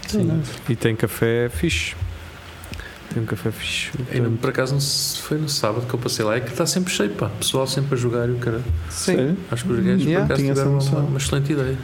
[0.07, 0.41] Sim.
[0.69, 1.95] e tem café fixe.
[3.13, 3.91] Tem um café fixe.
[4.21, 6.65] Não- por acaso não se- foi no sábado que eu passei lá e que está
[6.65, 7.29] sempre cheio, pá.
[7.29, 8.61] Pessoal sempre a jogar e o cara.
[8.89, 9.37] Sim, Sério?
[9.51, 10.27] Acho que os gajos Yeah.
[10.27, 11.77] por acaso tiveram uma, uma excelente ideia.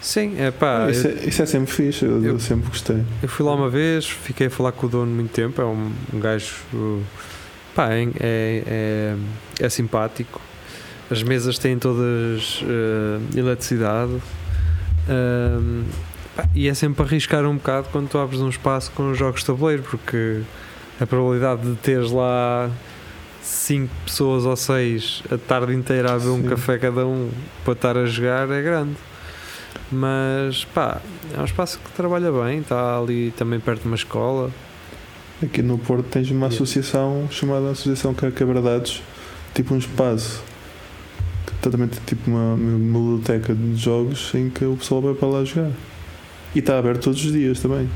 [0.00, 0.84] sim, é pá.
[0.86, 3.02] Ah, isso, eu, é, isso é sempre fixe, eu, eu- sempre gostei.
[3.22, 5.60] eu fui lá uma vez, fiquei a falar com o dono muito tempo.
[5.60, 6.54] É um, um gajo,
[7.74, 9.16] pá, é, é, é,
[9.60, 10.40] é simpático.
[11.10, 14.12] As mesas têm todas uh, eletricidade.
[15.08, 15.84] Um,
[16.36, 19.40] pá, e é sempre arriscar um bocado quando tu abres um espaço com os jogos
[19.40, 20.42] de tabuleiro, porque
[21.00, 22.70] a probabilidade de teres lá
[23.42, 27.30] cinco pessoas ou seis a tarde inteira a beber um café cada um
[27.64, 28.96] para estar a jogar é grande.
[29.90, 31.00] Mas pá,
[31.34, 34.50] é um espaço que trabalha bem, está ali também perto de uma escola.
[35.42, 39.00] Aqui no Porto tens uma associação chamada Associação Ca- Quebradados,
[39.54, 40.42] tipo um espaço,
[41.62, 45.70] totalmente tipo uma, uma biblioteca de jogos em que o pessoal vai para lá jogar.
[46.54, 47.88] E está aberto todos os dias também.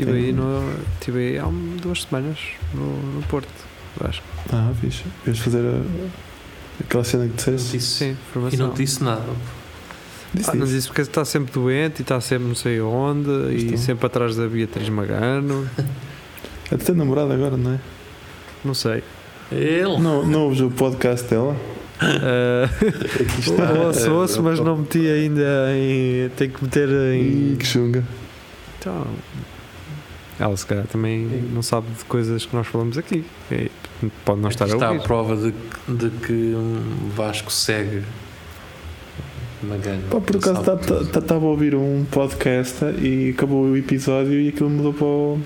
[0.00, 1.46] Estive aí, no, tive aí há
[1.80, 2.38] duas semanas
[2.74, 3.48] no, no Porto,
[4.04, 4.22] acho.
[4.52, 5.04] Ah, fixe.
[5.24, 5.80] Vais fazer a,
[6.84, 7.76] aquela cena que disseste?
[7.78, 8.66] disse, Sim, e formação.
[8.66, 9.22] não te disse nada.
[10.34, 13.64] Disse Ah, não disse porque está sempre doente e está sempre não sei onde e
[13.68, 13.78] Então.
[13.78, 15.68] sempre atrás da Beatriz Magano.
[16.68, 17.78] É de ter namorado agora, não é?
[18.64, 19.00] Não sei.
[19.52, 19.98] Ele.
[20.00, 21.56] Não, não ouves o podcast dela?
[22.00, 22.64] Ah,
[23.22, 23.72] Aqui está.
[23.72, 26.28] ouço, ouço, mas não meti ainda em.
[26.36, 27.56] Tenho que meter Ih, em.
[27.56, 28.02] que chunga.
[28.80, 29.06] Então.
[30.38, 31.20] Ela se calhar também
[31.52, 33.24] não sabe de coisas que nós falamos aqui.
[33.50, 33.70] E
[34.24, 35.02] Pode não estar a está a ouvir.
[35.04, 35.52] prova de,
[35.88, 38.02] de que um Vasco segue
[39.62, 40.02] Magano.
[40.10, 41.18] Pá, por acaso sabe tudo.
[41.18, 45.40] estava a ouvir um podcast e acabou o episódio e aquilo mudou para o,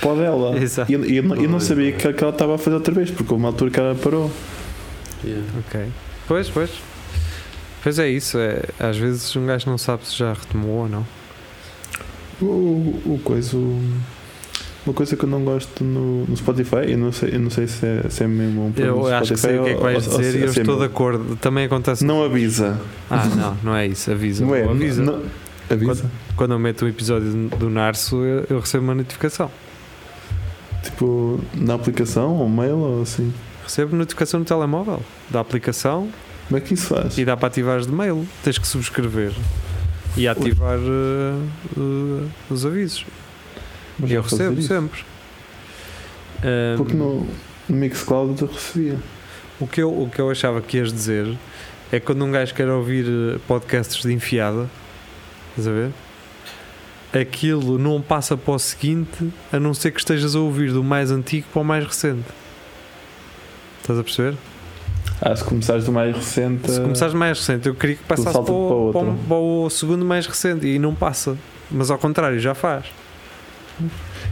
[0.00, 0.58] para o dela.
[0.60, 0.90] Exato.
[0.90, 2.02] E eu, eu não- eu não sabia pois.
[2.02, 4.30] que, que ela estava a fazer outra vez, porque houve uma altura que ela parou.
[5.24, 5.46] Yeah.
[5.60, 5.80] Ok.
[6.26, 6.70] Pois, pois.
[7.82, 8.36] Pois é isso.
[8.38, 11.06] É, às vezes um gajo não sabe se já retomou ou não.
[12.40, 12.44] O,
[13.04, 13.56] o, coisa.
[13.56, 17.66] uma coisa que eu não gosto no, no Spotify, eu não sei, eu não sei
[17.66, 19.82] se, é, se é mesmo um problema Eu acho que sei o que é que
[19.82, 21.36] vais ou- ou dizer se- e eu é estou de acordo.
[21.36, 22.04] Também acontece.
[22.04, 22.80] Não avisa.
[23.10, 24.10] Ah, não, não é isso.
[24.10, 24.44] Avisa.
[24.44, 24.64] Não é?
[24.64, 25.02] Avisa.
[25.02, 25.22] Não,
[25.70, 26.10] avisa.
[26.36, 29.50] Quando eu meto um episódio do Narso, eu, eu recebo uma notificação.
[30.82, 33.32] Tipo, na aplicação ou mail ou assim.
[33.64, 36.08] Recebo notificação no telemóvel da aplicação
[36.48, 37.16] Como é que isso faz?
[37.18, 38.26] e dá para ativar de mail.
[38.42, 39.32] Tens que subscrever
[40.16, 41.46] e ativar eh,
[41.76, 43.04] eh, os avisos.
[43.98, 44.68] Mas E eu fazer recebo isso?
[44.68, 45.00] sempre.
[46.76, 47.26] Porque no,
[47.68, 48.98] no Mixcloud eu recebia.
[49.60, 51.36] o, que eu, o que eu achava que ias dizer
[51.92, 54.68] é que quando um gajo quer ouvir eh, podcasts de enfiada,
[55.50, 55.90] estás a ver?
[57.12, 61.10] Aquilo não passa para o seguinte a não ser que estejas a ouvir do mais
[61.10, 62.24] antigo para o mais recente.
[63.82, 64.36] Estás a perceber?
[65.22, 66.70] Ah, se começares do mais recente.
[66.70, 69.70] Se começares mais recente, eu queria que passasse para o, para o para, o, o
[69.70, 71.36] segundo mais recente e não passa.
[71.70, 72.86] Mas ao contrário, já faz.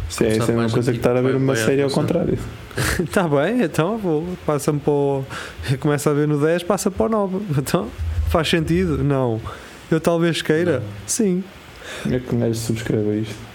[0.09, 2.39] Isso é, isso é a mesma coisa que estar a ver uma série ao contrário.
[2.99, 5.25] Está bem, então vou, passa-me para o.
[5.81, 7.39] Começa a ver no 10, passa para o 9.
[7.59, 7.89] Então
[8.29, 9.03] faz sentido?
[9.05, 9.41] Não.
[9.91, 10.81] Eu talvez queira?
[10.81, 10.87] Não.
[11.07, 11.45] Sim.
[12.03, 13.48] Como é que um gajo subscreve isto?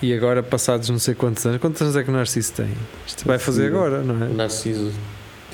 [0.00, 2.72] E agora, passados não sei quantos anos, quantos anos é que o Narciso tem?
[3.06, 4.28] Isto vai fazer agora, não O é?
[4.28, 4.92] Narciso.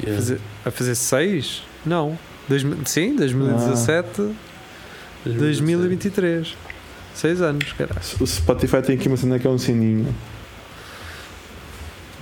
[0.01, 0.17] yeah.
[0.21, 1.63] Fazer, vai fazer 6?
[1.87, 2.19] Não.
[2.47, 4.35] Dois mil- sim, 2017,
[5.25, 6.55] 2023.
[7.15, 8.01] 6 anos, caralho.
[8.21, 10.15] O Spotify tem aqui uma cena que é um sininho.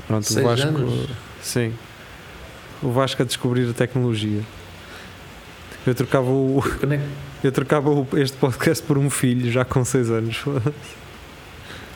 [0.07, 0.69] Pronto, Seis o Vasco.
[0.69, 1.09] anos?
[1.43, 1.73] Sim.
[2.83, 4.43] O Vasco a descobrir a tecnologia.
[5.87, 7.01] Eu trocava, o, é
[7.43, 10.45] eu trocava este podcast por um filho já com 6 anos.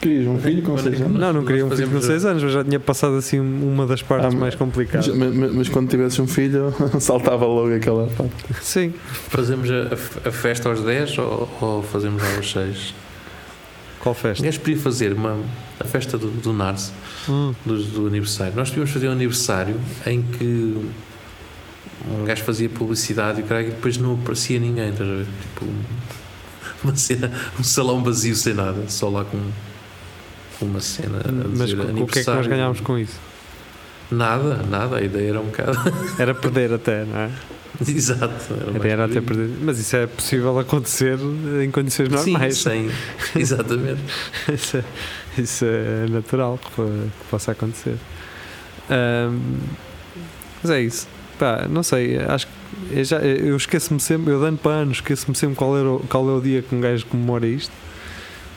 [0.00, 1.14] Querias um filho com Quando é 6 que- anos?
[1.18, 3.40] Não, não nós queria um filho com fazemos 6 anos, eu já tinha passado assim
[3.40, 5.08] uma das partes Ah, mais complicadas.
[5.08, 8.32] Mas, mas- mas quando tivesses um filho, saltava logo aquela parte.
[8.62, 8.92] Sim.
[9.30, 12.94] fazemos a, a festa aos 10 ou, ou fazemos aos 6?
[14.00, 14.44] Qual Um festa?
[14.44, 15.36] gajo podia fazer uma,
[15.80, 16.92] a festa do, do Narce,
[17.28, 18.52] Hum, do, do aniversário.
[18.54, 20.76] Nós podíamos fazer um aniversário em que
[22.08, 25.26] um gajo fazia publicidade e, o caralho, e depois não aparecia ninguém, estás a ver?
[25.42, 25.66] Tipo,
[26.84, 29.38] uma cena, um salão vazio sem nada, só lá com
[30.64, 31.20] uma cena.
[31.56, 33.18] mas o que é que nós ganhámos com isso?
[34.10, 35.76] Nada, nada, a ideia era um bocado.
[36.18, 37.30] Era perder até, não é?
[37.86, 38.54] Exato.
[38.74, 39.50] Era, Era, até perder.
[39.60, 41.18] Mas isso é possível acontecer
[41.62, 42.56] em condições normais.
[42.58, 42.90] Sim, sem,
[43.42, 44.00] exatamente.
[44.52, 44.84] isso, é,
[45.40, 47.96] isso é natural que, que possa acontecer.
[48.88, 49.58] Ahm,
[50.62, 51.08] mas é isso.
[51.38, 52.52] Pá, não sei, acho que
[52.92, 56.26] eu, já- eu esqueço-me sempre, eu dando para anos, esqueço-me sempre qual, era o- qual
[56.30, 57.72] é o dia que um gajo comemora isto.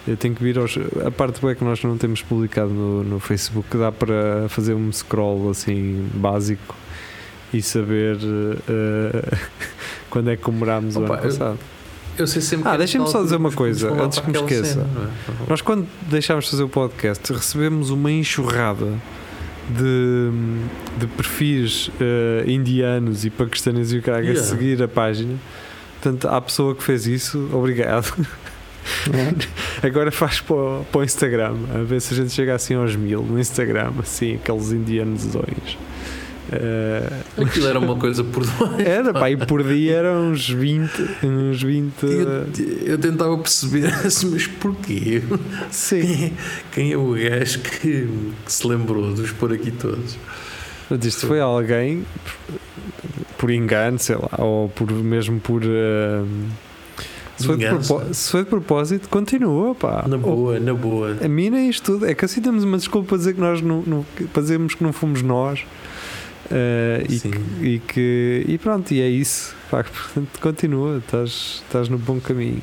[0.10, 0.76] Eu tenho que vir aos.
[1.06, 4.48] A parte boa é que nós não temos publicado no, no Facebook, que dá para
[4.50, 6.76] fazer um scroll assim básico
[7.54, 8.18] e saber
[8.68, 9.38] eh,
[10.10, 11.60] quando é que comemorámos o ano eu- passado.
[12.18, 14.66] Eu sei sempre Ah, é deixa-me Natal só dizer uma coisa, antes que me esqueça.
[14.74, 15.32] cena, é?
[15.50, 18.88] Nós, quando deixámos de fazer o podcast, recebemos uma enxurrada
[19.70, 20.30] de,
[20.98, 24.50] de perfis eh, indianos e paquistaneses e o caralho a Yeah.
[24.50, 25.36] seguir a página.
[26.02, 28.14] Portanto, à pessoa que fez isso, obrigado.
[29.84, 32.96] Agora faz para o, para o Instagram, a ver se a gente chega assim aos
[32.96, 35.78] mil no Instagram, assim, aqueles indianos dois.
[36.52, 38.80] Eh, Aquilo era uma coisa por demais.
[38.80, 40.90] era, pá, e por dia eram uns 20,
[41.24, 42.04] uns 20.
[42.04, 42.48] Eu,
[42.86, 45.22] eu tentava perceber assim, mas porquê?
[45.70, 46.34] Sim.
[46.72, 48.08] Quem é o gajo que,
[48.46, 50.18] que se lembrou de os pôr aqui todos?
[51.04, 52.04] Isto foi alguém
[53.38, 55.62] por engano, sei lá, ou por mesmo por.
[55.64, 56.24] eh,
[57.40, 60.06] se, foi se foi de propósito, continua, pá.
[60.08, 61.18] Na Ou- boa, na boa.
[61.24, 62.06] a mim nem isto tudo.
[62.06, 64.92] É que assim temos uma desculpa para dizer que nós não, não dizermos que não
[64.94, 65.64] fomos nós.
[66.52, 67.32] eh, e, Sim.
[67.32, 69.56] que, e que- e pronto, e é isso.
[69.70, 72.62] Pá, portanto, continua, estás, estás no bom caminho.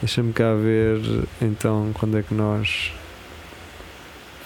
[0.00, 0.98] Deixa-me cá ver
[1.42, 2.90] então quando é que nós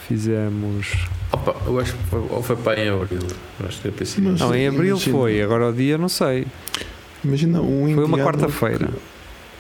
[0.09, 1.07] fizemos.
[1.33, 3.21] Opa, eu acho que foi, ou foi para em abril.
[3.67, 6.47] Acho que é Não, em abril foi, agora o dia não sei.
[7.25, 8.87] Imagina um Foi uma indiano quarta-feira.
[8.87, 8.93] Que,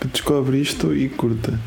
[0.00, 1.58] que descobre isto e curta.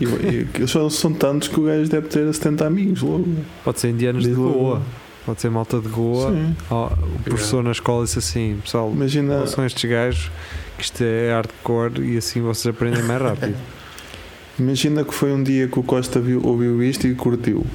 [0.00, 3.26] E, e, só são tantos que o gajo deve ter 70 amigos logo.
[3.64, 4.52] Pode ser indianos de logo.
[4.52, 4.82] Goa,
[5.26, 6.32] pode ser malta de Goa.
[6.32, 6.56] Sim.
[6.70, 10.30] Oh, o professor na escola disse assim: pessoal, Imagina, são estes gajos
[10.76, 13.56] que isto é hardcore e assim vocês aprendem mais rápido.
[14.58, 17.66] imagina que foi um dia que o Costa viu, ouviu isto e curtiu.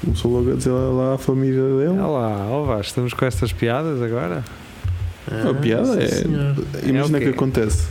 [0.00, 2.00] Começou logo a dizer lá à família Olha dele.
[2.00, 4.42] lá, ó Vasco, estamos com estas piadas agora.
[5.30, 6.06] A piada é.
[6.08, 6.56] sim, senhor.
[6.84, 7.84] Imagina É o que acontece.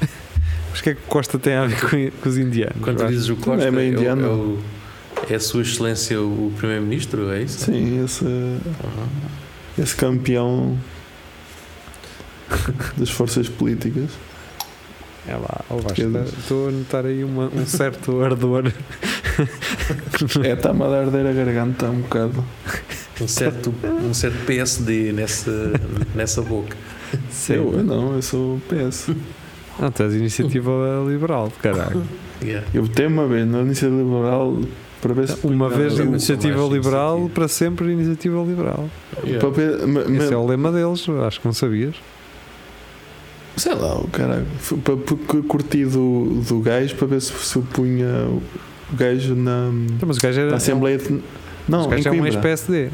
[0.70, 2.76] Mas o que é que Costa tem a ver com, com os indianos?
[2.82, 4.24] Quando dizes o Costa, É meio o- indiano.
[4.24, 4.58] é, o-
[5.30, 7.64] é a Sua Excelência o Primeiro-Ministro, é isso?
[7.66, 8.58] Sim, esse, Uhum.
[9.78, 10.78] esse campeão
[12.96, 14.10] das forças políticas.
[15.26, 18.72] É lá, tá- estou a notar aí uma- um certo ardor.
[20.42, 22.42] É, está-me a dar arder a garganta um bocado.
[23.20, 25.72] Um certo, um certo PSD nessa,
[26.14, 26.76] nessa boca.
[27.30, 27.54] Sim.
[27.54, 29.10] Eu, eu não, eu sou PS.
[29.80, 30.70] Não, tu és iniciativa
[31.08, 32.02] liberal, caralho.
[32.42, 32.66] Yeah.
[32.72, 34.58] Eu votei uma vez na Iniciativa Liberal
[35.00, 35.46] para ver se.
[35.46, 37.34] Uma vez eu- iniciativa liberal, iniciativa.
[37.34, 38.88] para sempre iniciativa liberal.
[39.40, 41.94] para ver- ma- ma- Esse é o lema deles, acho que não sabias.
[43.56, 44.46] Sei lá, o caralho.
[44.84, 48.40] Para curtir do, do gajo para ver se, se eu punha o
[48.96, 50.50] gajo na, Então, Mas o gajo era.
[50.50, 51.20] na Assembleia de.
[51.68, 52.90] Não, em gajos é um ex-PSD.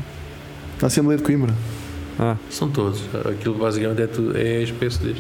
[0.85, 1.55] Na Assembleia de Coimbra.
[2.19, 3.01] Ah, São todos.
[3.25, 5.15] Aquilo basicamente é, tudo, é PSD.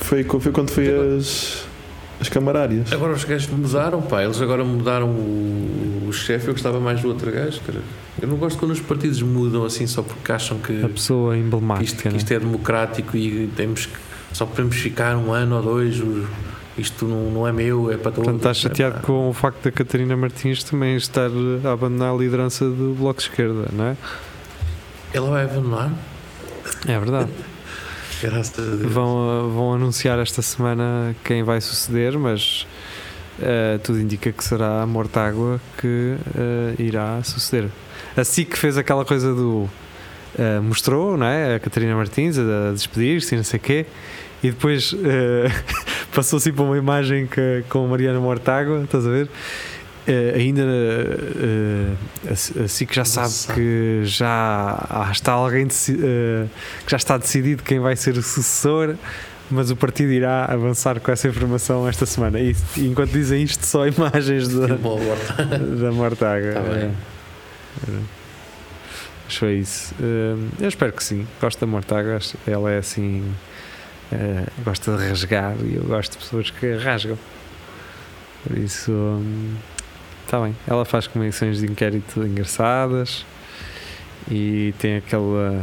[0.00, 1.64] Foi, co- foi quando foi as,
[2.20, 2.92] as camarárias.
[2.92, 4.24] Agora os gajos mudaram, pá.
[4.24, 6.48] Eles agora mudaram o, o chefe.
[6.48, 7.78] Eu gostava mais do outro gajo, cara.
[8.20, 11.40] Eu não gosto quando os partidos mudam assim só porque acham que, a pessoa que
[11.42, 11.84] emblemática.
[11.84, 12.16] isto, que né?
[12.16, 13.94] isto é democrático e temos que,
[14.32, 16.00] só podemos ficar um ano ou dois.
[16.00, 16.26] o-
[16.76, 18.24] Isto não, não é meu, é para todos.
[18.24, 19.00] Portanto, estás É, chateado pá.
[19.02, 21.30] com o facto da Catarina Martins também estar
[21.64, 23.96] a abandonar a liderança do Bloco de Esquerda, não é?
[25.14, 25.90] Ela vai abandonar?
[26.86, 27.30] É verdade.
[28.22, 28.92] Graças a Deus.
[28.92, 32.66] Vão, vão anunciar esta semana quem vai suceder, mas
[33.38, 37.68] uh, tudo indica que será a Mortágua que uh, irá suceder.
[38.16, 39.68] Assim que fez aquela coisa do.
[40.38, 41.56] uh, mostrou, não é?
[41.56, 43.86] A Catarina Martins a, a despedir-se e não sei o quê.
[44.42, 44.94] E depois
[46.12, 49.28] passou assim para uma imagem que, com a Mariana Mortágua, estás a ver?
[50.06, 51.96] Uh, ainda uh,
[52.32, 57.78] assim assim que já sabe que já está alguém uh, que já está decidido quem
[57.78, 58.96] vai ser o sucessor,
[59.48, 62.40] mas o partido irá avançar com essa informação esta semana.
[62.40, 65.44] E, e enquanto dizem isto, só imagens da, Uma horta.
[65.44, 66.52] da Mortaga.
[66.54, 66.90] Tá bem.
[67.88, 68.00] É.
[69.26, 69.94] Mas foi isso.
[70.00, 71.26] Uh, eu espero que sim.
[71.40, 72.16] Gosto da Mortaga.
[72.16, 73.22] acho- Ela é assim.
[74.12, 77.16] uh, gosta de rasgar e eu gosto de pessoas que rasgam.
[78.44, 78.90] Por isso.
[80.32, 80.56] Está bem.
[80.66, 83.26] Ela faz comissões de inquérito engraçadas
[84.30, 85.62] e tem aquele,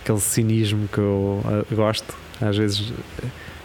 [0.00, 2.14] aquele cinismo que eu uh, gosto.
[2.40, 2.94] Às vezes uh,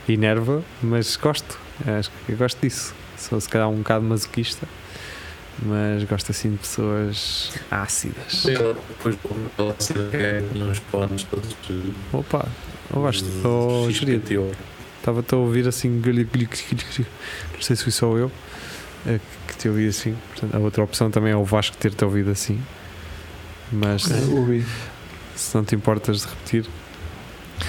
[0.08, 1.56] enerva, mas gosto.
[1.86, 2.96] Acho que gosto disso.
[3.16, 4.68] Sou se calhar um bocado masoquista,
[5.62, 8.44] mas gosto assim de pessoas ácidas.
[8.88, 9.18] Depois
[10.10, 11.56] quer nos fones todos.
[12.12, 12.48] Opa,
[12.92, 13.24] eu gosto.
[13.46, 13.86] Oh.
[14.98, 16.02] Estava-te a ouvir assim.
[17.54, 18.32] Não sei se fui só eu
[19.60, 20.16] eh, que te ouvi assim.
[20.30, 22.60] Portanto, a outra opção também é o Vasco ter-te ouvido assim.
[23.72, 24.66] Mas Ouvi.
[25.36, 26.66] se não te importas de repetir,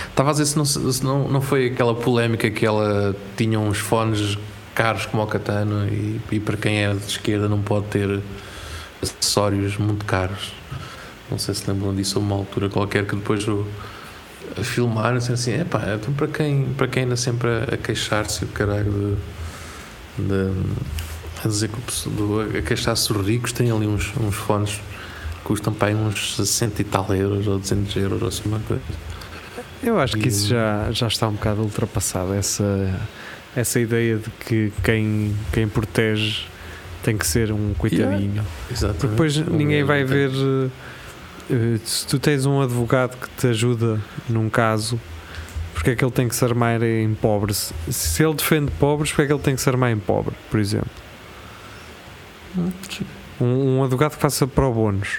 [0.08, 3.78] Estava a dizer se não, se não, não foi aquela polémica que ela tinha uns
[3.78, 4.38] fones
[4.74, 8.20] caros como o Catano e, e para quem é de esquerda não pode ter
[9.02, 10.52] acessórios muito caros.
[11.30, 13.66] Não sei se lembram disso a uma altura qualquer que depois o
[14.58, 18.44] a filmar assim, assim epá, então para quem, para quem anda sempre a, a queixar-se
[18.44, 19.16] o caralho
[20.18, 20.52] de, de
[21.44, 24.72] a dizer que o pessoal- do- a queixar-se os ricos tem ali uns, uns fones
[24.74, 28.60] que custam para aí uns 60 e tal euros ou 200 euros ou assim uma
[28.60, 28.82] coisa.
[29.82, 33.00] Eu acho que isso já, já está um bocado ultrapassado, essa,
[33.56, 36.42] essa ideia de que quem, quem protege
[37.02, 38.44] tem que ser um coitadinho.
[38.70, 38.98] Exatamente.
[38.98, 40.30] Porque depois ninguém vai ver.
[41.50, 45.00] eh, se tu tens um advogado que te ajuda num caso,
[45.72, 47.72] porque é que ele tem que se armar em pobres?
[47.88, 50.60] Se ele defende pobres, porque é que ele tem que se armar em pobre, por
[50.60, 50.90] exemplo?
[53.40, 55.18] Um, um advogado que faça pro bónus,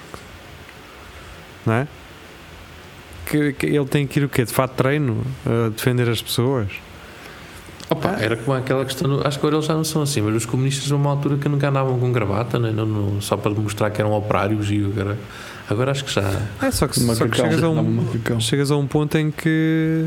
[1.66, 1.88] não é?
[3.26, 4.44] Que, que ele tem que ir o quê?
[4.46, 6.68] De fato treino a defender as pessoas?
[7.90, 9.22] Opa, era como aquela questão.
[9.24, 11.68] Acho que agora eles já não são assim, mas os comunistas, numa altura que nunca
[11.70, 12.72] andavam com gravata, né?
[12.72, 15.18] não, não- só para demonstrar que eram operários e cara.
[15.70, 16.22] Agora acho que já.
[16.62, 20.06] É só que, só que chegas, a um, chegas a um ponto em que.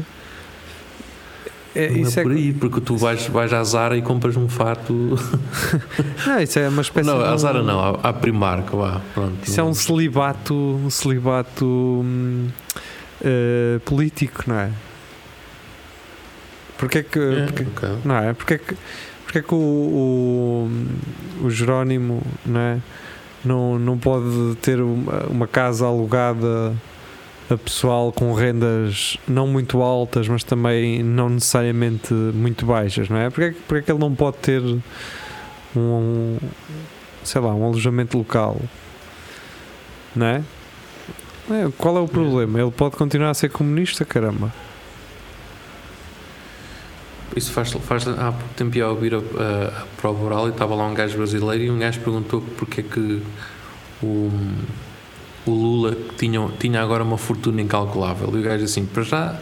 [1.75, 4.37] É, não isso é é, por aí, porque tu vais, vais à Zara e compras
[4.37, 4.93] um fato.
[6.27, 7.25] não, isso é uma espécie não, de.
[7.25, 9.01] à um- Zara não, à, à Primark, vá.
[9.13, 9.37] Pronto.
[9.45, 12.49] Isso é um celibato, um celibato hum,
[13.25, 14.71] eh, político, não é?
[16.79, 17.19] Porque é que.
[17.19, 17.99] É, porque- bocado.
[18.05, 18.33] não é?
[18.35, 18.77] Porque é que,
[19.25, 20.69] porque é que o,
[21.43, 22.79] o, o Jerónimo não, é?
[23.45, 26.73] não, não pode ter uma, uma casa alugada
[27.51, 33.29] a pessoal com rendas não muito altas, mas também não necessariamente muito baixas, não é?
[33.31, 34.63] Porque é que, porque é que ele não pode ter
[35.77, 36.39] um,
[37.23, 38.61] sei lá, um alojamento local,
[40.17, 40.43] não é?
[41.51, 42.61] É, Qual é o problema?
[42.61, 44.53] Ele pode continuar a ser comunista, caramba.
[47.37, 50.75] Isso faz, faz há pouco tempo ia ouvir a, a, a prova oral e estava
[50.75, 53.23] lá um gajo brasileiro e um gajo perguntou porque é que
[54.03, 54.31] o,
[55.47, 58.31] o Lula tinha, tinha agora uma fortuna incalculável.
[58.35, 59.39] E o gajo assim, para já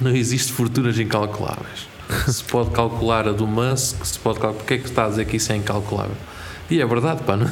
[0.00, 1.88] não existe fortunas incalculáveis.
[2.26, 5.24] Se pode calcular a do Musk, se pode calcular, porque é que está a dizer
[5.24, 6.16] que isso é incalculável?
[6.70, 7.48] E é verdade, pá, não,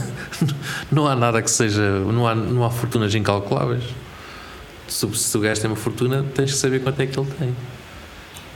[0.90, 3.84] não há nada que seja, não há, não há fortunas incalculáveis.
[4.88, 7.54] Se, se o gajo tem uma fortuna, tens que saber quanto é que ele tem.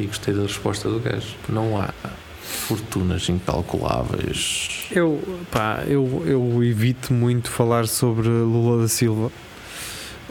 [0.00, 1.36] E gostei da resposta do gajo.
[1.48, 1.90] Não há
[2.44, 4.86] fortunas incalculáveis.
[4.90, 5.20] Eu,
[5.50, 9.32] pá, eu, eu evito muito falar sobre Lula da Silva.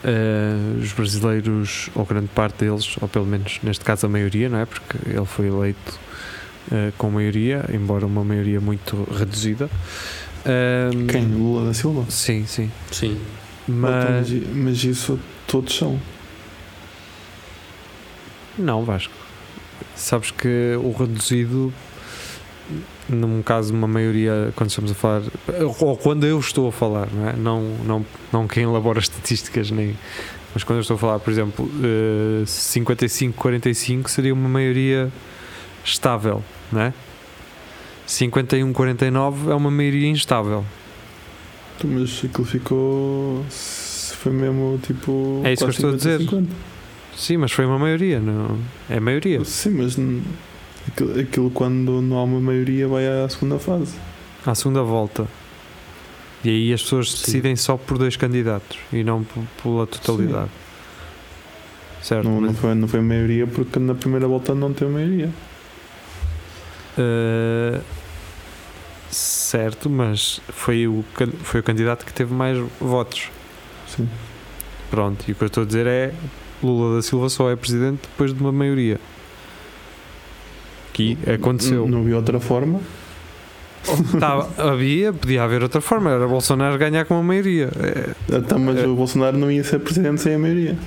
[0.04, 4.60] Eh, os brasileiros, ou grande parte deles, ou pelo menos neste caso a maioria, não
[4.60, 4.66] é?
[4.66, 6.00] Porque ele foi eleito
[6.72, 9.70] eh, com maioria, embora uma maioria muito reduzida.
[10.46, 11.26] Ehm, Quem?
[11.26, 12.06] Lula da Silva?
[12.10, 12.70] Sim, sim.
[12.92, 13.18] Sim.
[13.68, 14.30] Mas.
[14.30, 16.00] Mas, mas isso todos são.
[18.58, 19.14] Não, Vasco.
[19.96, 21.74] Sabes que o reduzido,
[23.10, 25.24] num caso de uma maioria, quando estamos a falar,
[25.80, 27.34] ou quando eu estou a falar, não é?
[27.34, 29.96] Não, não, não quem elabora estatísticas, nem.
[30.54, 35.12] Mas quando eu estou a falar, por exemplo, eh, 55-45 seria uma maioria
[35.84, 36.94] estável, não é?
[38.08, 40.64] 51-49 é uma maioria instável.
[41.80, 43.44] Tu, Mas aquilo ficou.
[43.50, 45.42] se Foi mesmo tipo.
[45.44, 46.20] É isso que eu estou a dizer.
[46.20, 46.48] 50-50.
[47.16, 48.58] Sim, mas foi uma maioria, não?
[48.90, 49.44] É maioria.
[49.46, 49.98] Sim, mas
[50.88, 53.94] aquilo, aquilo quando não há uma maioria vai à segunda fase.
[54.46, 55.28] à segunda volta.
[56.44, 57.26] E aí as pessoas Sim.
[57.26, 59.26] decidem só por dois candidatos e não
[59.62, 60.50] pela totalidade.
[62.02, 62.28] Certo?
[62.28, 65.30] Não, não, foi, não foi maioria porque na primeira volta não teve maioria.
[66.98, 67.80] eh,
[69.10, 71.04] certo, mas foi o,
[71.44, 73.30] foi o candidato que teve mais votos.
[73.88, 74.10] Sim.
[74.90, 76.14] Pronto, e o que eu estou a dizer é
[76.62, 79.00] Lula da Silva só é presidente depois de uma maioria.
[80.94, 81.88] Que aconteceu.
[81.88, 82.80] Não havia outra forma.
[84.20, 87.70] Tava- havia, podia haver outra forma, era Bolsonaro ganhar com uma maioria.
[88.30, 88.88] É, Até, mas É.
[88.88, 90.78] o Bolsonaro não ia ser presidente sem a maioria.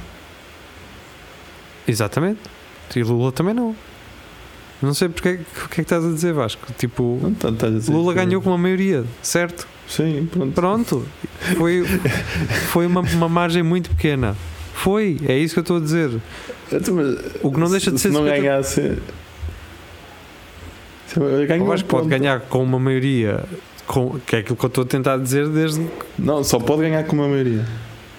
[1.86, 2.40] Exatamente.
[2.94, 3.76] E Lula também não.
[4.80, 5.28] Não sei porque
[5.64, 6.66] o que é que estás a dizer, Vasco.
[6.78, 9.66] Tipo, Não tá- a dizer Lula que- ganhou com uma maioria, certo?
[9.88, 10.52] Sim, pronto.
[10.54, 11.06] Pronto.
[11.56, 11.84] Foi,
[12.70, 14.36] foi uma, uma margem muito pequena.
[14.74, 16.10] Foi, é isso que eu estou a dizer.
[16.72, 18.98] Então, mas O que não deixa de se ser não 50 ganhasse.
[21.14, 23.44] Ganhou, Eu acho que pode ganhar com uma maioria,
[23.86, 25.86] com, que é aquilo que eu estou a tentar dizer desde.
[26.18, 27.64] Não, só pode ganhar com uma maioria.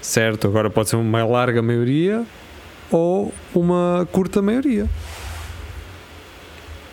[0.01, 2.23] Certo, agora pode ser uma larga maioria
[2.91, 4.88] ou uma curta maioria.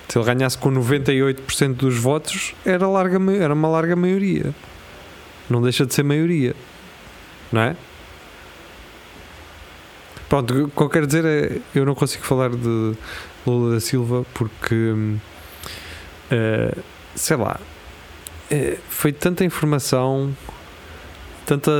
[0.08, 4.54] Se ele ganhasse com 98% dos votos, era, larga, era uma larga maioria.
[5.48, 6.54] Não deixa de ser maioria.
[7.52, 7.76] Não é?
[10.28, 12.94] Pronto, o que eu quero dizer é eu não consigo falar de
[13.46, 14.94] Lula da Silva porque
[16.30, 16.74] eh,
[17.14, 17.60] sei lá,
[18.50, 20.34] é, foi tanta informação,
[21.46, 21.70] tanta,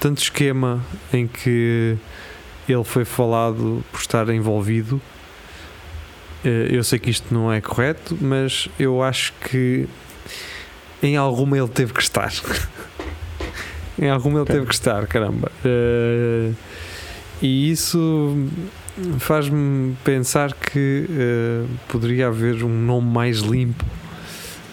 [0.00, 1.96] tanto esquema em que
[2.68, 5.00] ele foi falado por estar envolvido.
[6.44, 9.88] Eh, Eu sei que isto não é correto, mas eu acho que
[11.02, 12.32] em alguma ele teve que estar.
[13.98, 15.50] em alguma ele teve que estar, caramba.
[15.64, 16.52] Eh,
[17.42, 18.48] e isso
[19.18, 23.84] faz-me pensar que eh, poderia haver um nome mais limpo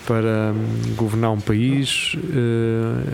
[0.07, 3.13] para hum, governar um país eh,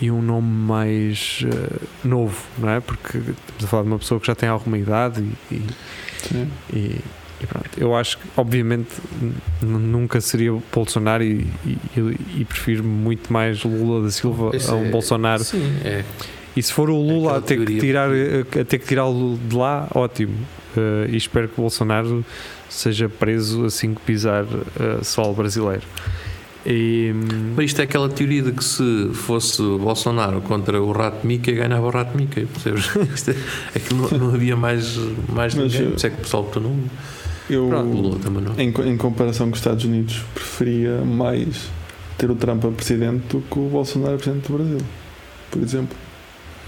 [0.00, 2.80] e um nome mais eh, novo, não é?
[2.80, 5.66] Porque estamos a falar de uma pessoa que já tem alguma idade e, e-
[6.28, 6.48] Sim.
[6.72, 6.78] e,
[7.40, 7.70] e pronto.
[7.76, 8.90] Eu acho que, obviamente,
[9.60, 11.46] nunca seria Bolsonaro e
[12.48, 15.42] prefiro muito mais Lula da Silva Esse a um é- Bolsonaro.
[15.44, 16.04] Sim, é.
[16.56, 19.56] E se for o Lula a ter que tirar eh, a ter que tirá-lo de
[19.56, 20.34] lá, ótimo.
[20.76, 22.24] Eh, e espero que o Bolsonaro
[22.68, 25.82] seja preso assim que pisar uh, solo brasileiro.
[26.64, 31.26] E, hum, Mas isto é aquela teoria de que se fosse Bolsonaro contra o Rato
[31.26, 32.88] Mickey, ganhava o Rato Mickey, percebes?
[33.74, 34.96] É, aquilo não, não havia mais,
[35.28, 36.84] mais Mas ninguém, eu- por isso é que o pessoal botou nome.
[37.50, 38.54] Eu, Lula também não.
[38.58, 41.68] em, em comparação com os Estados Unidos, preferia mais
[42.16, 44.78] ter o Trump a presidente do que o Bolsonaro a presidente do Brasil,
[45.50, 45.96] por exemplo.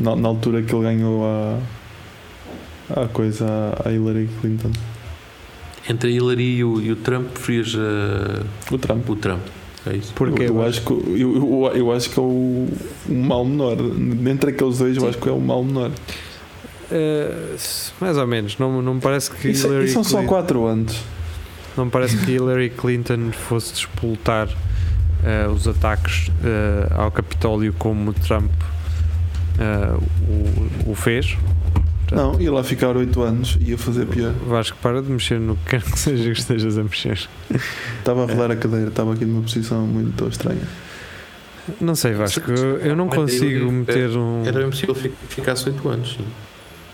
[0.01, 1.59] Na, na altura que ele ganhou a,
[3.03, 3.47] a coisa
[3.85, 4.71] à Hillary Clinton.
[5.89, 9.09] Entre a Hillary e o, e o Trump, preferias uh, O Trump.
[9.11, 9.43] o Trump.
[9.87, 10.13] É isso.
[10.15, 12.67] porque eu, eu acho que, eu, eu, eu acho que é o,
[13.09, 13.77] o mal menor.
[14.31, 15.09] Entre aqueles dois, eu Sim.
[15.11, 15.91] acho que é o mal menor.
[16.91, 17.55] eh,
[18.01, 20.67] mais ou menos, não, não me parece que se- e Hillary são só Clinton- 4
[20.67, 20.97] anos.
[21.77, 24.49] Não me parece que Hillary Clinton fosse despoltar
[25.25, 26.31] eh, os ataques
[26.97, 28.51] ao Capitólio como Trump
[29.59, 29.97] eh,
[30.87, 31.37] o, o fez.
[32.13, 34.33] Não, ia lá ficar 8 anos e ia fazer pior.
[34.47, 37.19] Vasco, para de mexer no que quer que seja que estejas a mexer.
[37.99, 40.63] Estava a rodar a cadeira, estava aqui numa posição muito estranha.
[41.81, 44.45] Não sei, Vasco, eu não consigo meter um.
[44.45, 46.13] Era impossível fi- ficasse 8 anos.
[46.19, 46.27] Sim.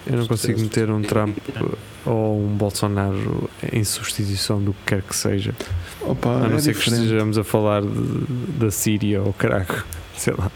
[0.07, 1.37] Eu não consigo meter um Trump
[2.07, 5.53] ou um Bolsonaro em substituição do que quer que seja.
[6.01, 7.03] Opa, A não é ser que diferente.
[7.03, 7.89] estejamos a falar de-
[8.59, 9.85] da Síria ou caraco,
[10.17, 10.51] sei lá.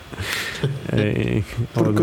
[0.92, 1.42] É,
[1.76, 2.02] ou Porque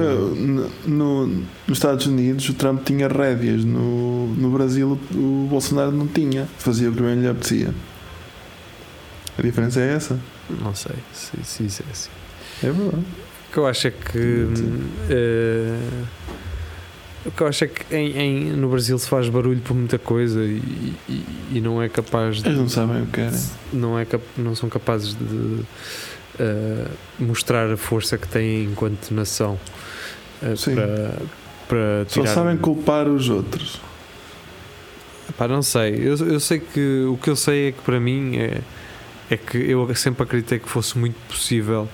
[0.88, 1.47] no, nos
[1.78, 6.93] Estados Unidos o Trump tinha rédeas, no, no Brasil o Bolsonaro não tinha, fazia o
[6.93, 7.74] que bem lhe apetecia.
[9.38, 10.20] A diferença é essa.
[10.62, 12.10] não sei se, se isso é assim.
[12.64, 13.04] É verdade.
[13.49, 14.47] O que eu acho é que.
[15.10, 15.80] eh,
[17.26, 19.97] o que eu acho é que em, em- no Brasil se faz barulho por muita
[19.99, 22.47] coisa e, e- e não é capaz de.
[22.49, 23.39] Eles não sabem o que querem.
[23.74, 24.06] Não, é
[24.38, 25.60] não são capazes de
[26.39, 26.88] eh,
[27.19, 29.59] mostrar a força que têm enquanto nação
[30.41, 30.75] eh, Sim.
[30.75, 31.13] para,
[31.67, 32.34] para Só tirar.
[32.34, 33.79] sabem culpar os outros.
[35.38, 35.95] Pá, não sei.
[35.95, 38.61] Eu, eu sei que o que eu sei é que para mim é,
[39.29, 41.88] é que eu sempre acreditei que fosse muito possível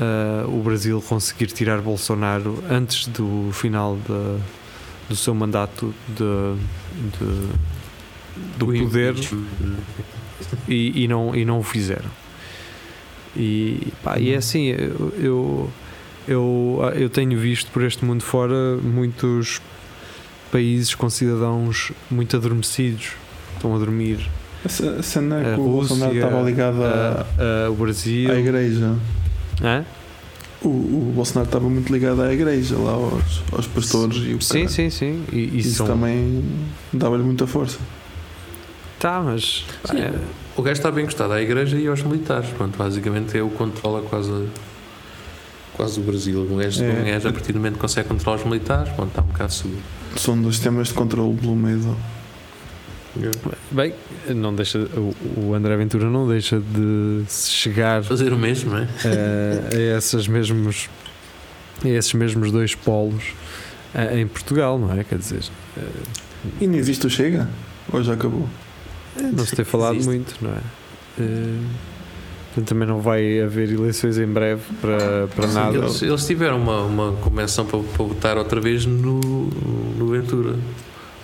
[0.00, 4.38] ah, o Brasil conseguir tirar Bolsonaro antes do final da-
[5.08, 6.54] do seu mandato de,
[7.18, 7.48] de-
[8.56, 9.14] do poder
[10.66, 12.08] e, e não, e não o fizeram.
[13.36, 15.70] E, pá, e é assim, eu, eu,
[16.28, 19.60] eu, eu tenho visto por este mundo fora muitos
[20.50, 23.12] países com cidadãos muito adormecidos,
[23.54, 24.28] estão a dormir.
[24.64, 27.74] A ce- a cena A que o Bolsonaro Rússia, estava ligado à, a- a- o
[27.74, 28.30] Brasil.
[28.30, 28.94] à igreja.
[29.62, 29.84] Hã?
[30.60, 34.68] O, o Bolsonaro estava muito ligado à igreja, lá aos, aos pastores e o Sim,
[34.68, 35.24] sim, sim.
[35.32, 36.44] E, e Isso são- também
[36.92, 37.78] dava-lhe muita força.
[39.00, 39.64] Tá, mas.
[39.86, 39.98] Sim.
[39.98, 40.12] é,
[40.56, 42.48] O gajo está bem encostado à igreja e aos militares.
[42.50, 44.48] Pronto, basicamente é o controla quase,
[45.74, 46.40] quase o Brasil.
[46.50, 46.90] O gajo, É.
[47.00, 49.52] o gajo, a partir do momento que consegue controlar os militares, pronto, está um bocado
[49.52, 49.80] seguro.
[50.16, 51.96] São dois sistemas de controle pelo meio.
[53.70, 53.94] bem,
[54.28, 54.78] não deixa,
[55.36, 58.82] o, André Ventura não deixa de chegar Fazer o mesmo, é?
[59.04, 60.88] a, a esses mesmos
[61.84, 63.24] a esses mesmos dois polos
[63.94, 65.02] eh, em Portugal, não é?
[65.04, 65.42] Quer dizer,
[65.76, 65.82] eh,
[66.60, 67.48] E não existe o Chega?
[67.92, 68.48] Ou já acabou?
[69.20, 70.08] Não se tem falado Existe.
[70.08, 70.60] muito, não é?
[71.20, 71.58] Eh,
[72.48, 75.76] portanto, também não vai haver eleições em breve para, para Sim, nada.
[75.78, 80.56] Eles, eles tiveram uma, uma convenção para, para votar outra vez no, no Ventura.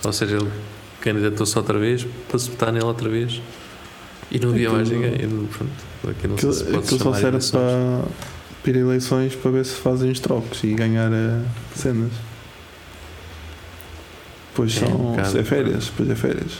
[0.03, 0.49] Ou seja, ele
[1.01, 3.41] candidatou-se outra vez para se votar nele outra vez.
[4.31, 5.25] E não havia mais ninguém.
[5.27, 5.71] Não- Pronto,
[6.09, 8.03] aqui não sei Aquilo, se pode aquilo só serve para,
[8.61, 11.41] para ir a eleições para ver se fazem os trocos e ganhar eh,
[11.75, 12.11] cenas.
[14.53, 15.39] Pois É, um são bocado.
[15.39, 16.51] é férias, pois é férias.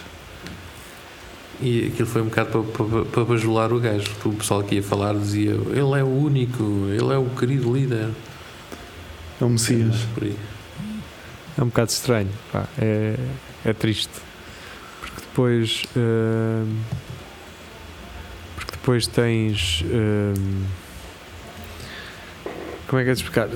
[1.61, 4.07] E aquilo foi um bocado para, para, para bajular o gajo.
[4.23, 8.09] O pessoal que ia falar dizia: ele é o único, ele é o querido líder.
[9.41, 9.95] É o Messias.
[10.13, 10.35] Por aí.
[11.57, 13.15] É um bocado estranho, pá, é,
[13.65, 14.13] é triste.
[15.01, 15.83] Porque depois.
[15.97, 16.79] hum,
[18.55, 19.83] porque depois tens.
[19.85, 20.63] hum,
[22.87, 23.49] como é que é de explicar?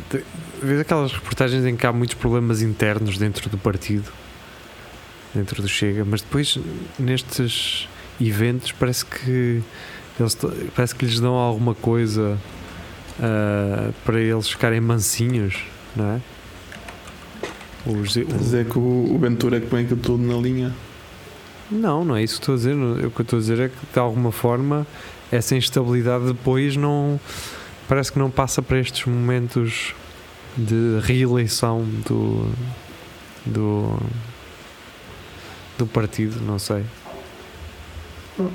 [0.61, 4.11] Vês aquelas reportagens em que há muitos problemas internos dentro do partido,
[5.33, 6.59] dentro do Chega, mas depois
[6.99, 7.87] nestes
[8.19, 9.61] eventos parece que
[10.19, 10.37] eles
[10.75, 12.37] parece que lhes dão alguma coisa
[13.19, 15.63] ah, para eles ficarem mansinhos,
[15.95, 16.21] não é?
[17.85, 20.73] Os, Quer dizer que o, o Ventura é que põe aquilo tudo na linha.
[21.69, 22.75] Não, não é isso que estou a dizer.
[23.05, 24.87] O que eu estou a dizer é que de alguma forma
[25.31, 27.19] essa instabilidade depois não
[27.87, 29.93] parece que não passa para estes momentos
[30.55, 32.49] de reeleição do
[33.45, 33.99] do
[35.77, 36.83] do partido, não sei.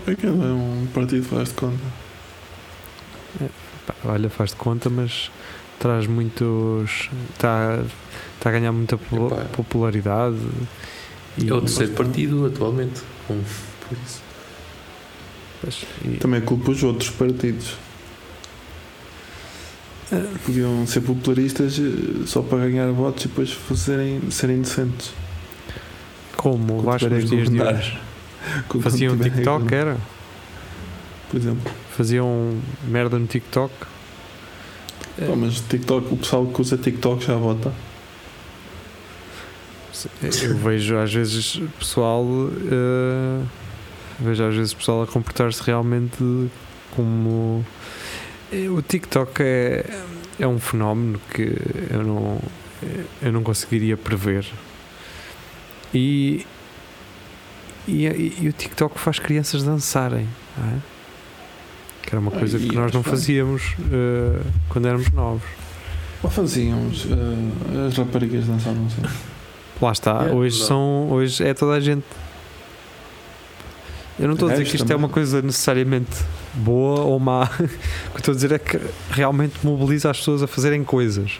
[0.06, 1.78] Aquilo é um partido faz de conta.
[3.86, 5.30] Pá, olha, faz de conta, mas
[5.78, 7.80] traz muitos está
[8.36, 9.44] está a ganhar muita po- Epá.
[9.52, 10.36] popularidade.
[11.36, 13.00] E, É o terceiro partido atualmente.
[13.26, 14.20] Com, por isso.
[15.60, 17.76] pois, e- Também culpa os outros partidos.
[20.46, 25.12] Podiam ser popularistas eh, só para ganhar votos e depois fazerem, serem decentes.
[26.36, 27.98] como tiverem nos dias de hoje.
[28.80, 29.96] Faziam a TikTok, era?
[31.30, 31.72] Por exemplo.
[31.90, 33.72] Faziam merda no TikTok.
[35.18, 37.72] Pá, mas TikTok, o pessoal que usa TikTok já vota.
[40.22, 42.24] Eu vejo às vezes pessoal
[42.70, 43.44] eh,
[44.20, 46.48] vejo às vezes pessoal a comportar-se realmente
[46.94, 47.64] como
[48.52, 49.84] eh, o TikTok é,
[50.38, 51.52] é um fenómeno que
[51.90, 52.40] eu não
[53.20, 54.46] eu não conseguiria prever
[55.92, 56.46] e
[57.90, 60.26] e, e o TikTok faz crianças dançarem
[60.56, 60.78] não é?
[62.02, 65.42] que era uma Ah, coisa e que nós não fazíamos eh, quando éramos novos
[66.22, 67.06] Ou fazíamos.
[67.10, 69.02] eh, as raparigas dançavam assim.
[69.80, 70.66] Lá está, É, hoje não.
[70.66, 72.04] são hoje é toda a gente.
[74.18, 74.96] Eu não estou a dizer que isto é também.
[75.04, 76.10] uma coisa necessariamente
[76.54, 77.44] boa ou má.
[77.54, 77.64] O que
[78.14, 78.80] eu estou a dizer é que
[79.10, 81.38] realmente mobiliza as pessoas a fazerem coisas.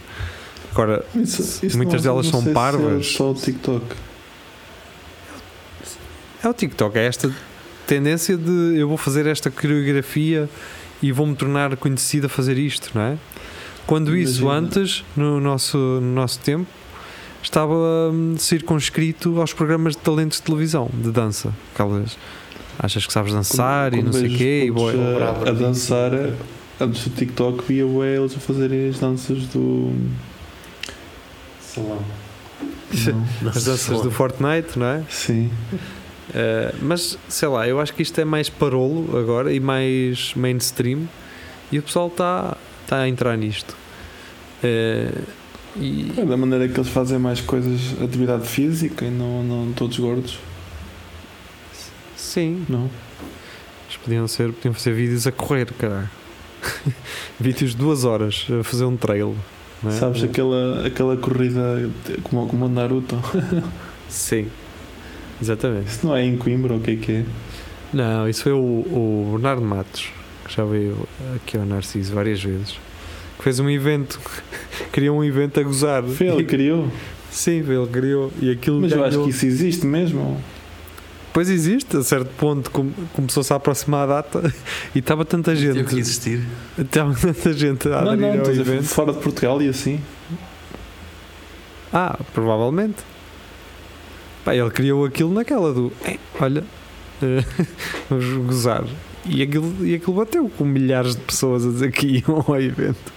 [0.70, 3.06] Agora, Isso- isso Muitas não- delas não são é parvas.
[3.12, 3.84] só o TikTok.
[6.42, 7.32] É o TikTok, é esta
[7.86, 10.48] tendência de eu vou fazer esta coreografia
[11.02, 13.18] e vou-me tornar conhecido a fazer isto, não é?
[13.86, 14.66] Quando isso Imagina.
[14.66, 16.66] antes, no nosso, no nosso tempo,
[17.42, 17.74] estava
[18.12, 21.54] hum, circunscrito aos programas de talentos de televisão, de dança.
[21.72, 22.18] Aquelas.
[22.78, 26.12] Achas que sabes dançar e Quando não sei o quê, e boa- a, a dançar
[26.78, 29.92] antes do TikTok via bué eles a fazerem as danças do
[31.60, 32.02] Salão.
[33.42, 33.50] não.
[33.50, 35.02] as danças do Fortnite, não é?
[35.08, 35.50] sim
[36.30, 41.08] Uh, mas sei lá, eu acho que isto é mais parolo agora e mais mainstream
[41.72, 42.56] e o pessoal está
[42.86, 43.74] tá a entrar nisto.
[44.62, 45.22] Uh,
[45.76, 49.98] e, é da maneira que eles fazem mais coisas atividade física e não, não todos
[49.98, 50.38] gordos
[52.38, 52.90] sim, não
[53.86, 56.10] Eles podiam ser, podiam fazer vídeos a correr, caralho.
[57.40, 59.34] vídeos de duas horas a fazer um trail.
[59.86, 59.90] É?
[59.92, 61.88] sabes aquela aquela corrida
[62.24, 63.16] como, como o Naruto
[64.08, 64.48] Sim,
[65.40, 65.88] exatamente.
[65.88, 67.24] isso não é em Coimbra ou o que é que é
[67.92, 70.10] Não, isso foi o, o Bernardo Matos,
[70.46, 72.72] que já veio aqui ao Narciso várias vezes,
[73.36, 74.20] que fez um evento,
[74.92, 76.02] criou um evento a gozar.
[76.02, 76.88] foi ele que criou
[77.30, 78.32] Sim, ele criou.
[78.40, 80.40] E aquilo mas eu acho ganhou- que isso existe mesmo
[81.30, 84.52] Pois existe, a certo ponto com- começou-se a aproximar a data
[84.94, 86.00] e estava tanta Teve que gente.
[86.00, 86.42] existir.
[86.76, 88.84] Estava tanta gente a não, aderir não, ao evento.
[88.84, 90.00] fora de Portugal e assim
[91.92, 92.96] Ah, provavelmente.
[94.48, 95.92] Pá, ele criou aquilo naquela do.
[96.06, 96.64] "Eh, olha,
[97.22, 97.44] eh,
[98.08, 98.84] vamos gozar.
[99.26, 103.12] E aquilo, e aquilo bateu com milhares de pessoas a dizer que iam ao evento.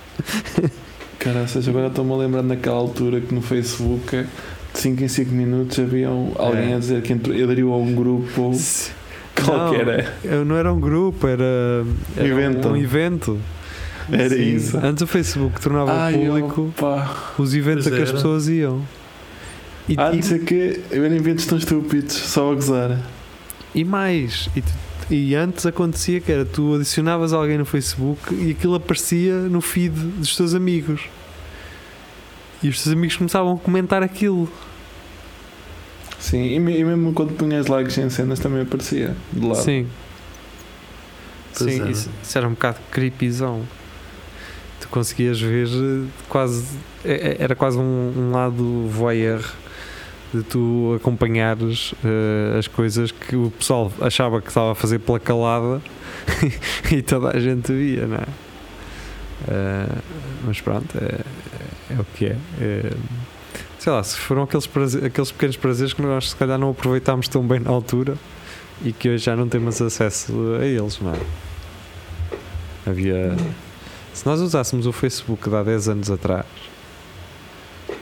[1.18, 4.26] Caraças, agora estou-me a lembrar naquela altura que no Facebook
[4.74, 6.76] de 5 em 5 minutos havia um- alguém É.
[6.76, 8.52] a dizer que entrou- aderiu a um grupo
[9.36, 9.86] qualquer.
[9.86, 10.14] Não, é.
[10.26, 11.86] eu- não era um grupo, era,
[12.18, 12.68] era Evento.
[12.68, 13.40] um evento.
[14.12, 14.56] Era Sim.
[14.56, 14.78] isso.
[14.84, 17.34] Antes o Facebook tornava Ai, público opa.
[17.38, 18.82] os eventos a que as pessoas iam.
[19.90, 23.00] E, Ah, não sei o quê, eram eventos tão estúpidos, só a gozar.
[23.74, 24.64] E mais, e,
[25.14, 29.90] e antes acontecia que era tu adicionavas alguém no Facebook e aquilo aparecia no feed
[29.94, 31.02] dos teus amigos.
[32.64, 34.48] E os teus amigos começavam a comentar aquilo.
[36.20, 39.56] Sim, e, e mesmo quando punhas likes em cenas também aparecia de lado.
[39.64, 39.88] Sim.
[41.58, 41.92] Pois Sim, era.
[41.92, 43.64] isso, isso era um bocado creepyzão.
[44.80, 46.64] Tu conseguias ver eh, quase.
[47.04, 49.42] é- é- Era quase um, um lado voyeur
[50.34, 55.20] de tu acompanhares eh, as coisas que o pessoal achava que estava a fazer pela
[55.20, 55.82] calada
[56.92, 58.26] e toda a gente via, não é?
[59.50, 59.88] Eh,
[60.46, 61.20] mas pronto, é,
[61.94, 62.38] é o que é.
[62.60, 62.94] Eh,
[63.80, 67.28] sei lá, se foram aqueles, praze- aqueles pequenos prazeres que nós se calhar não aproveitámos
[67.28, 68.16] tão bem na altura
[68.84, 71.20] e que hoje já não temos acesso a eles, não é?
[72.86, 73.36] Havia.
[74.14, 76.46] Se nós usássemos o Facebook de há 10 anos atrás,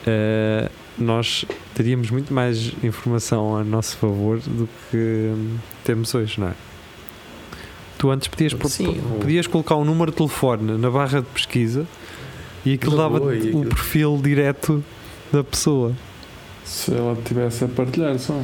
[0.06, 0.70] eh,
[1.00, 6.54] nós teríamos muito mais informação a nosso favor do que hum, temos hoje, não é?
[7.98, 11.86] Tu antes podias, Sim, o- podias colocar um número de telefone na barra de pesquisa
[12.66, 14.84] e aquilo dava boa, e o aquilo- perfil direto
[15.32, 15.94] da pessoa.
[16.66, 18.40] Se ela estivesse a partilhar só.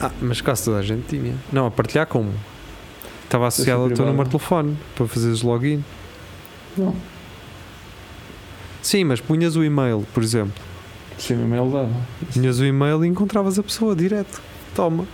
[0.00, 1.34] Ah, mas quase toda a gente tinha.
[1.52, 2.32] Não, a partilhar como?
[3.24, 5.82] Estava associado ao teu número de telefone para fazeres login.
[6.76, 6.94] Não.
[8.82, 10.52] Sim, mas punhas o e-mail, por exemplo.
[11.18, 11.90] Sim, o e-mail dava.
[12.32, 14.40] Punhas o e-mail e encontravas a pessoa direto.
[14.74, 15.06] Toma.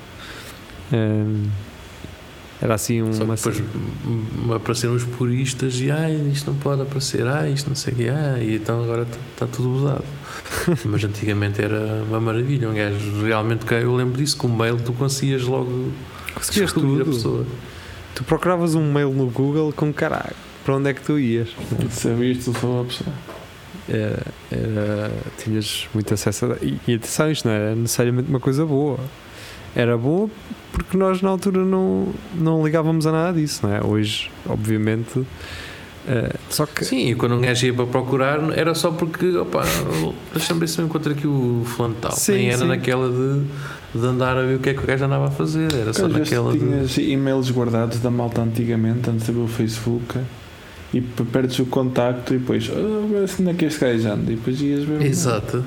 [0.92, 1.46] Hum,
[2.60, 3.36] era assim Só que uma.
[3.36, 3.60] depois
[4.04, 7.96] me apareceram os puristas e ai, isto não pode aparecer, ai, isto não sei o
[7.96, 10.04] que, ai, e então agora está tudo usado.
[10.84, 14.76] Mas antigamente era uma maravilha, um gajo realmente, que eu lembro disso, com o mail
[14.78, 15.90] tu conseguias logo
[16.34, 17.14] Conseguias descobrir a tudo.
[17.14, 17.46] pessoa.
[18.14, 20.34] Tu procuravas um mail no Google com caralho.
[20.64, 21.48] Para onde é que tu ias?
[21.90, 23.14] Sabias tu só a pessoa.
[23.88, 26.56] Era, era- tinhas muito acesso a.
[26.64, 28.98] E, e atenção, isto não era necessariamente uma coisa boa.
[29.74, 30.28] Era boa
[30.72, 33.84] porque nós na altura não, não ligávamos a nada disso, não é?
[33.84, 35.24] Hoje, obviamente.
[36.08, 36.84] eh, só que.
[36.84, 39.62] Sim, e quando um gajo ia para procurar era só porque, opa,
[40.32, 42.12] deixa-me ver se eu encontro aqui o fulano tal.
[42.12, 42.66] Sim, Nem era sim.
[42.66, 43.42] naquela de,
[44.00, 46.08] de andar a ver o que é que o gajo andava a fazer, era só
[46.08, 46.58] vezes naquela de.
[46.60, 50.18] tinhas e-mails guardados da malta antigamente, antes de haver o Facebook,
[50.92, 54.32] e perdes o contacto e depois, ah, ver se onde é que este gajo anda,
[54.32, 55.02] e depois ias ver.
[55.02, 55.64] Exato.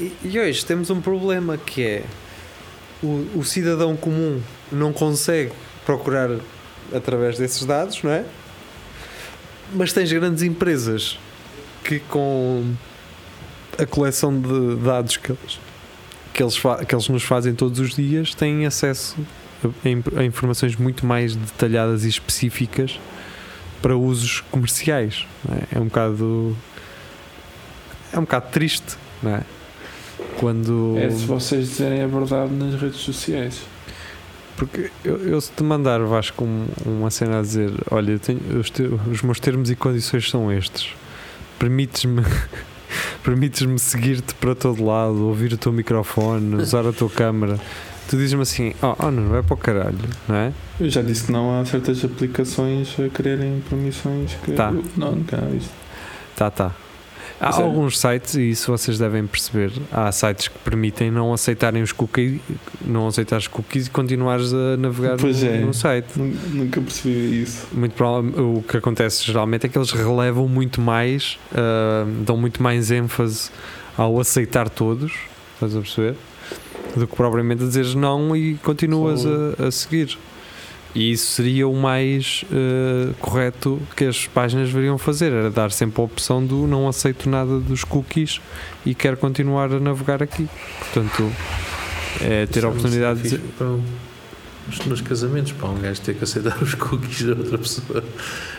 [0.00, 2.04] E, e hoje temos um problema que é
[3.02, 4.40] o, o cidadão comum
[4.72, 5.52] não consegue
[5.86, 6.30] procurar
[6.92, 8.24] através desses dados, não é?
[9.74, 11.18] Mas tens grandes empresas
[11.84, 12.64] que com
[13.78, 15.58] a coleção de dados que eles,
[16.32, 19.16] que eles, fa- que eles nos fazem todos os dias têm acesso
[19.64, 22.98] a, a informações muito mais detalhadas e específicas
[23.84, 25.26] para usos comerciais.
[25.46, 25.76] é?
[25.76, 26.56] é um bocado
[28.10, 29.42] é um bocado triste, não é?
[30.38, 30.94] Quando.
[30.96, 33.60] É se vocês dizerem a verdade nas redes sociais.
[34.56, 38.40] Porque eu, eu se te mandar Vasco um- uma cena a dizer: Olha, eu tenho-
[38.58, 40.88] os, te- os meus termos e condições são estes,
[41.58, 42.22] permites-me.
[43.24, 47.58] Permites-me seguir-te para todo lado, ouvir o teu microfone, usar a tua câmera.
[48.08, 49.98] Tu dizes-me assim: Oh, oh não, vai para o caralho,
[50.28, 50.52] não é?
[50.80, 54.52] Eu já disse que não há certas aplicações a quererem permissões que.
[54.52, 54.72] Tá.
[54.96, 55.70] Não, nunca há isto.
[56.36, 56.72] Tá, tá.
[57.40, 57.66] Há Sério?
[57.68, 62.40] alguns sites, e isso vocês devem perceber, há sites que permitem não aceitarem os cookies,
[62.80, 65.58] não aceitar os cookies e continuares a navegar Pois no, é.
[65.58, 66.06] no site.
[66.16, 67.66] Nu- Nunca percebi isso.
[67.72, 72.90] Muito o que acontece geralmente é que eles relevam muito mais, ah, dão muito mais
[72.92, 73.50] ênfase
[73.98, 75.12] ao aceitar todos,
[75.54, 76.14] estás a perceber?
[76.96, 80.16] Do que propriamente a dizeres não e continuas a, a seguir.
[80.94, 86.00] E isso seria o mais ah, correto que as páginas deveriam fazer, era dar sempre
[86.00, 88.40] a opção do não aceito nada dos cookies
[88.86, 90.48] e quero continuar a navegar aqui.
[90.78, 91.32] Portanto,
[92.20, 93.82] é ter a oportunidade de um-
[94.86, 98.04] nos casamentos, para um gajo ter que aceitar os cookies da outra pessoa.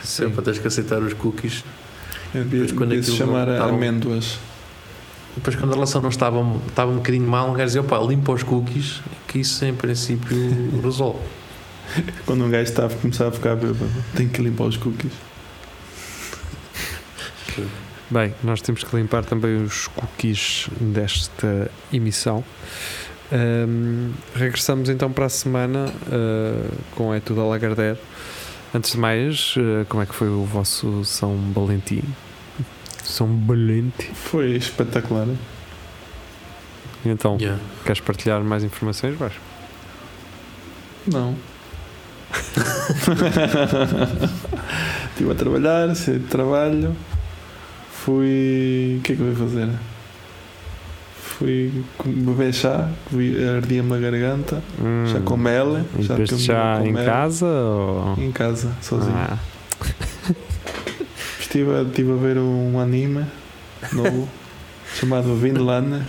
[0.03, 0.29] Sim.
[0.31, 1.63] Para teres que aceitar os cookies.
[2.33, 3.75] Eu devia, Mas quando devia se aquilo chamar tá bom.
[3.75, 4.37] amêndoas.
[5.35, 8.31] Depois, quando a relação não estava, estava um bocadinho mal, um gajo dizia: opá, limpa
[8.31, 10.37] os cookies, que isso em princípio
[10.81, 11.19] resolve.
[12.25, 15.11] Quando um gajo estava a começar a ficar bêbado, tem que limpar os cookies.
[18.09, 22.43] Bem, nós temos que limpar também os cookies desta emissão.
[23.31, 27.97] Ahm, regressamos então para a semana ah, com É Tudo a Lagardère.
[28.73, 32.03] Antes de mais, ah, como é que foi o vosso São Valentim?
[33.23, 34.11] Valente.
[34.13, 35.27] Foi espetacular.
[37.05, 37.61] Então, Yeah.
[37.85, 39.15] queres partilhar mais informações?
[39.17, 39.33] Vais.
[41.07, 41.35] Não.
[45.11, 46.95] Estive a trabalhar, saí de trabalho.
[47.91, 48.97] Fui.
[48.99, 49.69] O que é que eu ia fazer?
[51.17, 52.89] Fui beber chá,
[53.57, 54.63] ardia-me a garganta,
[55.11, 55.85] chá com mel.
[55.99, 57.05] E Já já com em mel.
[57.05, 57.45] casa?
[57.45, 58.15] Ou...
[58.17, 59.13] Em casa, sozinho.
[59.15, 59.37] Ah,
[61.55, 63.25] Estive, a, estive a ver um anime
[63.93, 64.27] novo
[64.99, 66.05] chamado Vinland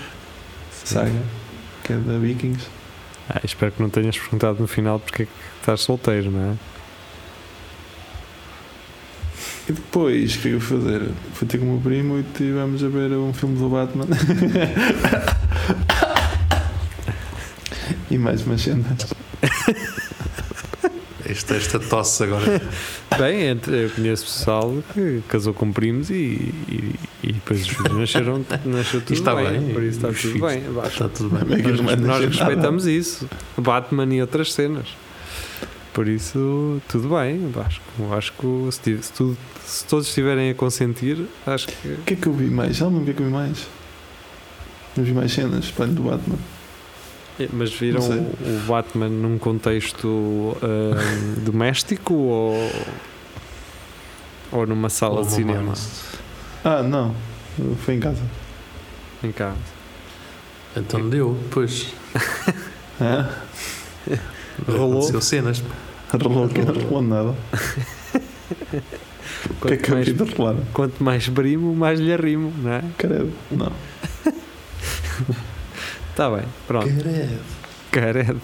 [0.73, 1.23] Saga,
[1.85, 2.67] que é da Vikings.
[3.31, 6.55] ah, espero que não tenhas perguntado no final porque é que estás solteiro, não é?
[9.69, 11.09] E depois, o que é que eu fui fazer?
[11.35, 14.07] Fui ter com o meu primo e estivemos a ver um filme do Batman.
[18.11, 19.15] e mais umas cenas.
[21.37, 22.63] Esta, esta tosse agora.
[23.19, 27.93] Bem, entre- eu conheço pessoal que casou com primos e, e, e depois os filhos
[27.99, 30.63] nasceram, nasceu tudo está bem, bem, Por isso está tudo filhos- bem.
[30.87, 31.63] Está tudo bem.
[31.77, 33.29] Como é Nós, nós respeitamos isso.
[33.59, 34.89] Batman e outras cenas.
[35.93, 37.51] Por isso, tudo bem.
[37.65, 38.73] Acho, que- acho que
[39.03, 41.89] se, tudo- se todos estiverem a consentir, acho que.
[41.89, 42.77] O que é que eu vi mais?
[42.77, 43.67] Já não o que é que eu vi mais?
[44.97, 46.39] Eu vi mais cenas, plano do Batman.
[47.53, 52.71] Mas viram o Batman num contexto ahm, doméstico ou,
[54.53, 55.75] ou numa sala Ou de cinema?
[56.65, 57.15] Ah, não.
[57.85, 58.23] Foi em casa.
[59.23, 59.57] Em casa.
[60.77, 61.93] Então deu, pois.
[63.01, 63.29] Hã?
[64.67, 64.93] Rolou.
[64.99, 65.63] Aconteceu cenas.
[66.11, 67.35] Rolou que não rolou nada.
[69.51, 70.55] O que é Quanto que eu mais, vi de rolar?
[70.73, 72.83] quanto mais brimo, mais lhe arrimo, não é?
[72.97, 73.33] Credo.
[73.51, 73.73] Não.
[76.17, 76.87] Está bem, pronto.
[76.87, 77.41] Credo.
[77.93, 78.41] Caredo.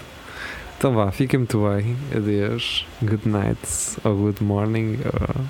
[0.77, 1.97] Então vá, fiquem muito bem.
[2.15, 2.85] Adeus.
[3.01, 3.97] Good night.
[4.05, 4.99] Ou good morning.
[5.07, 5.47] Ou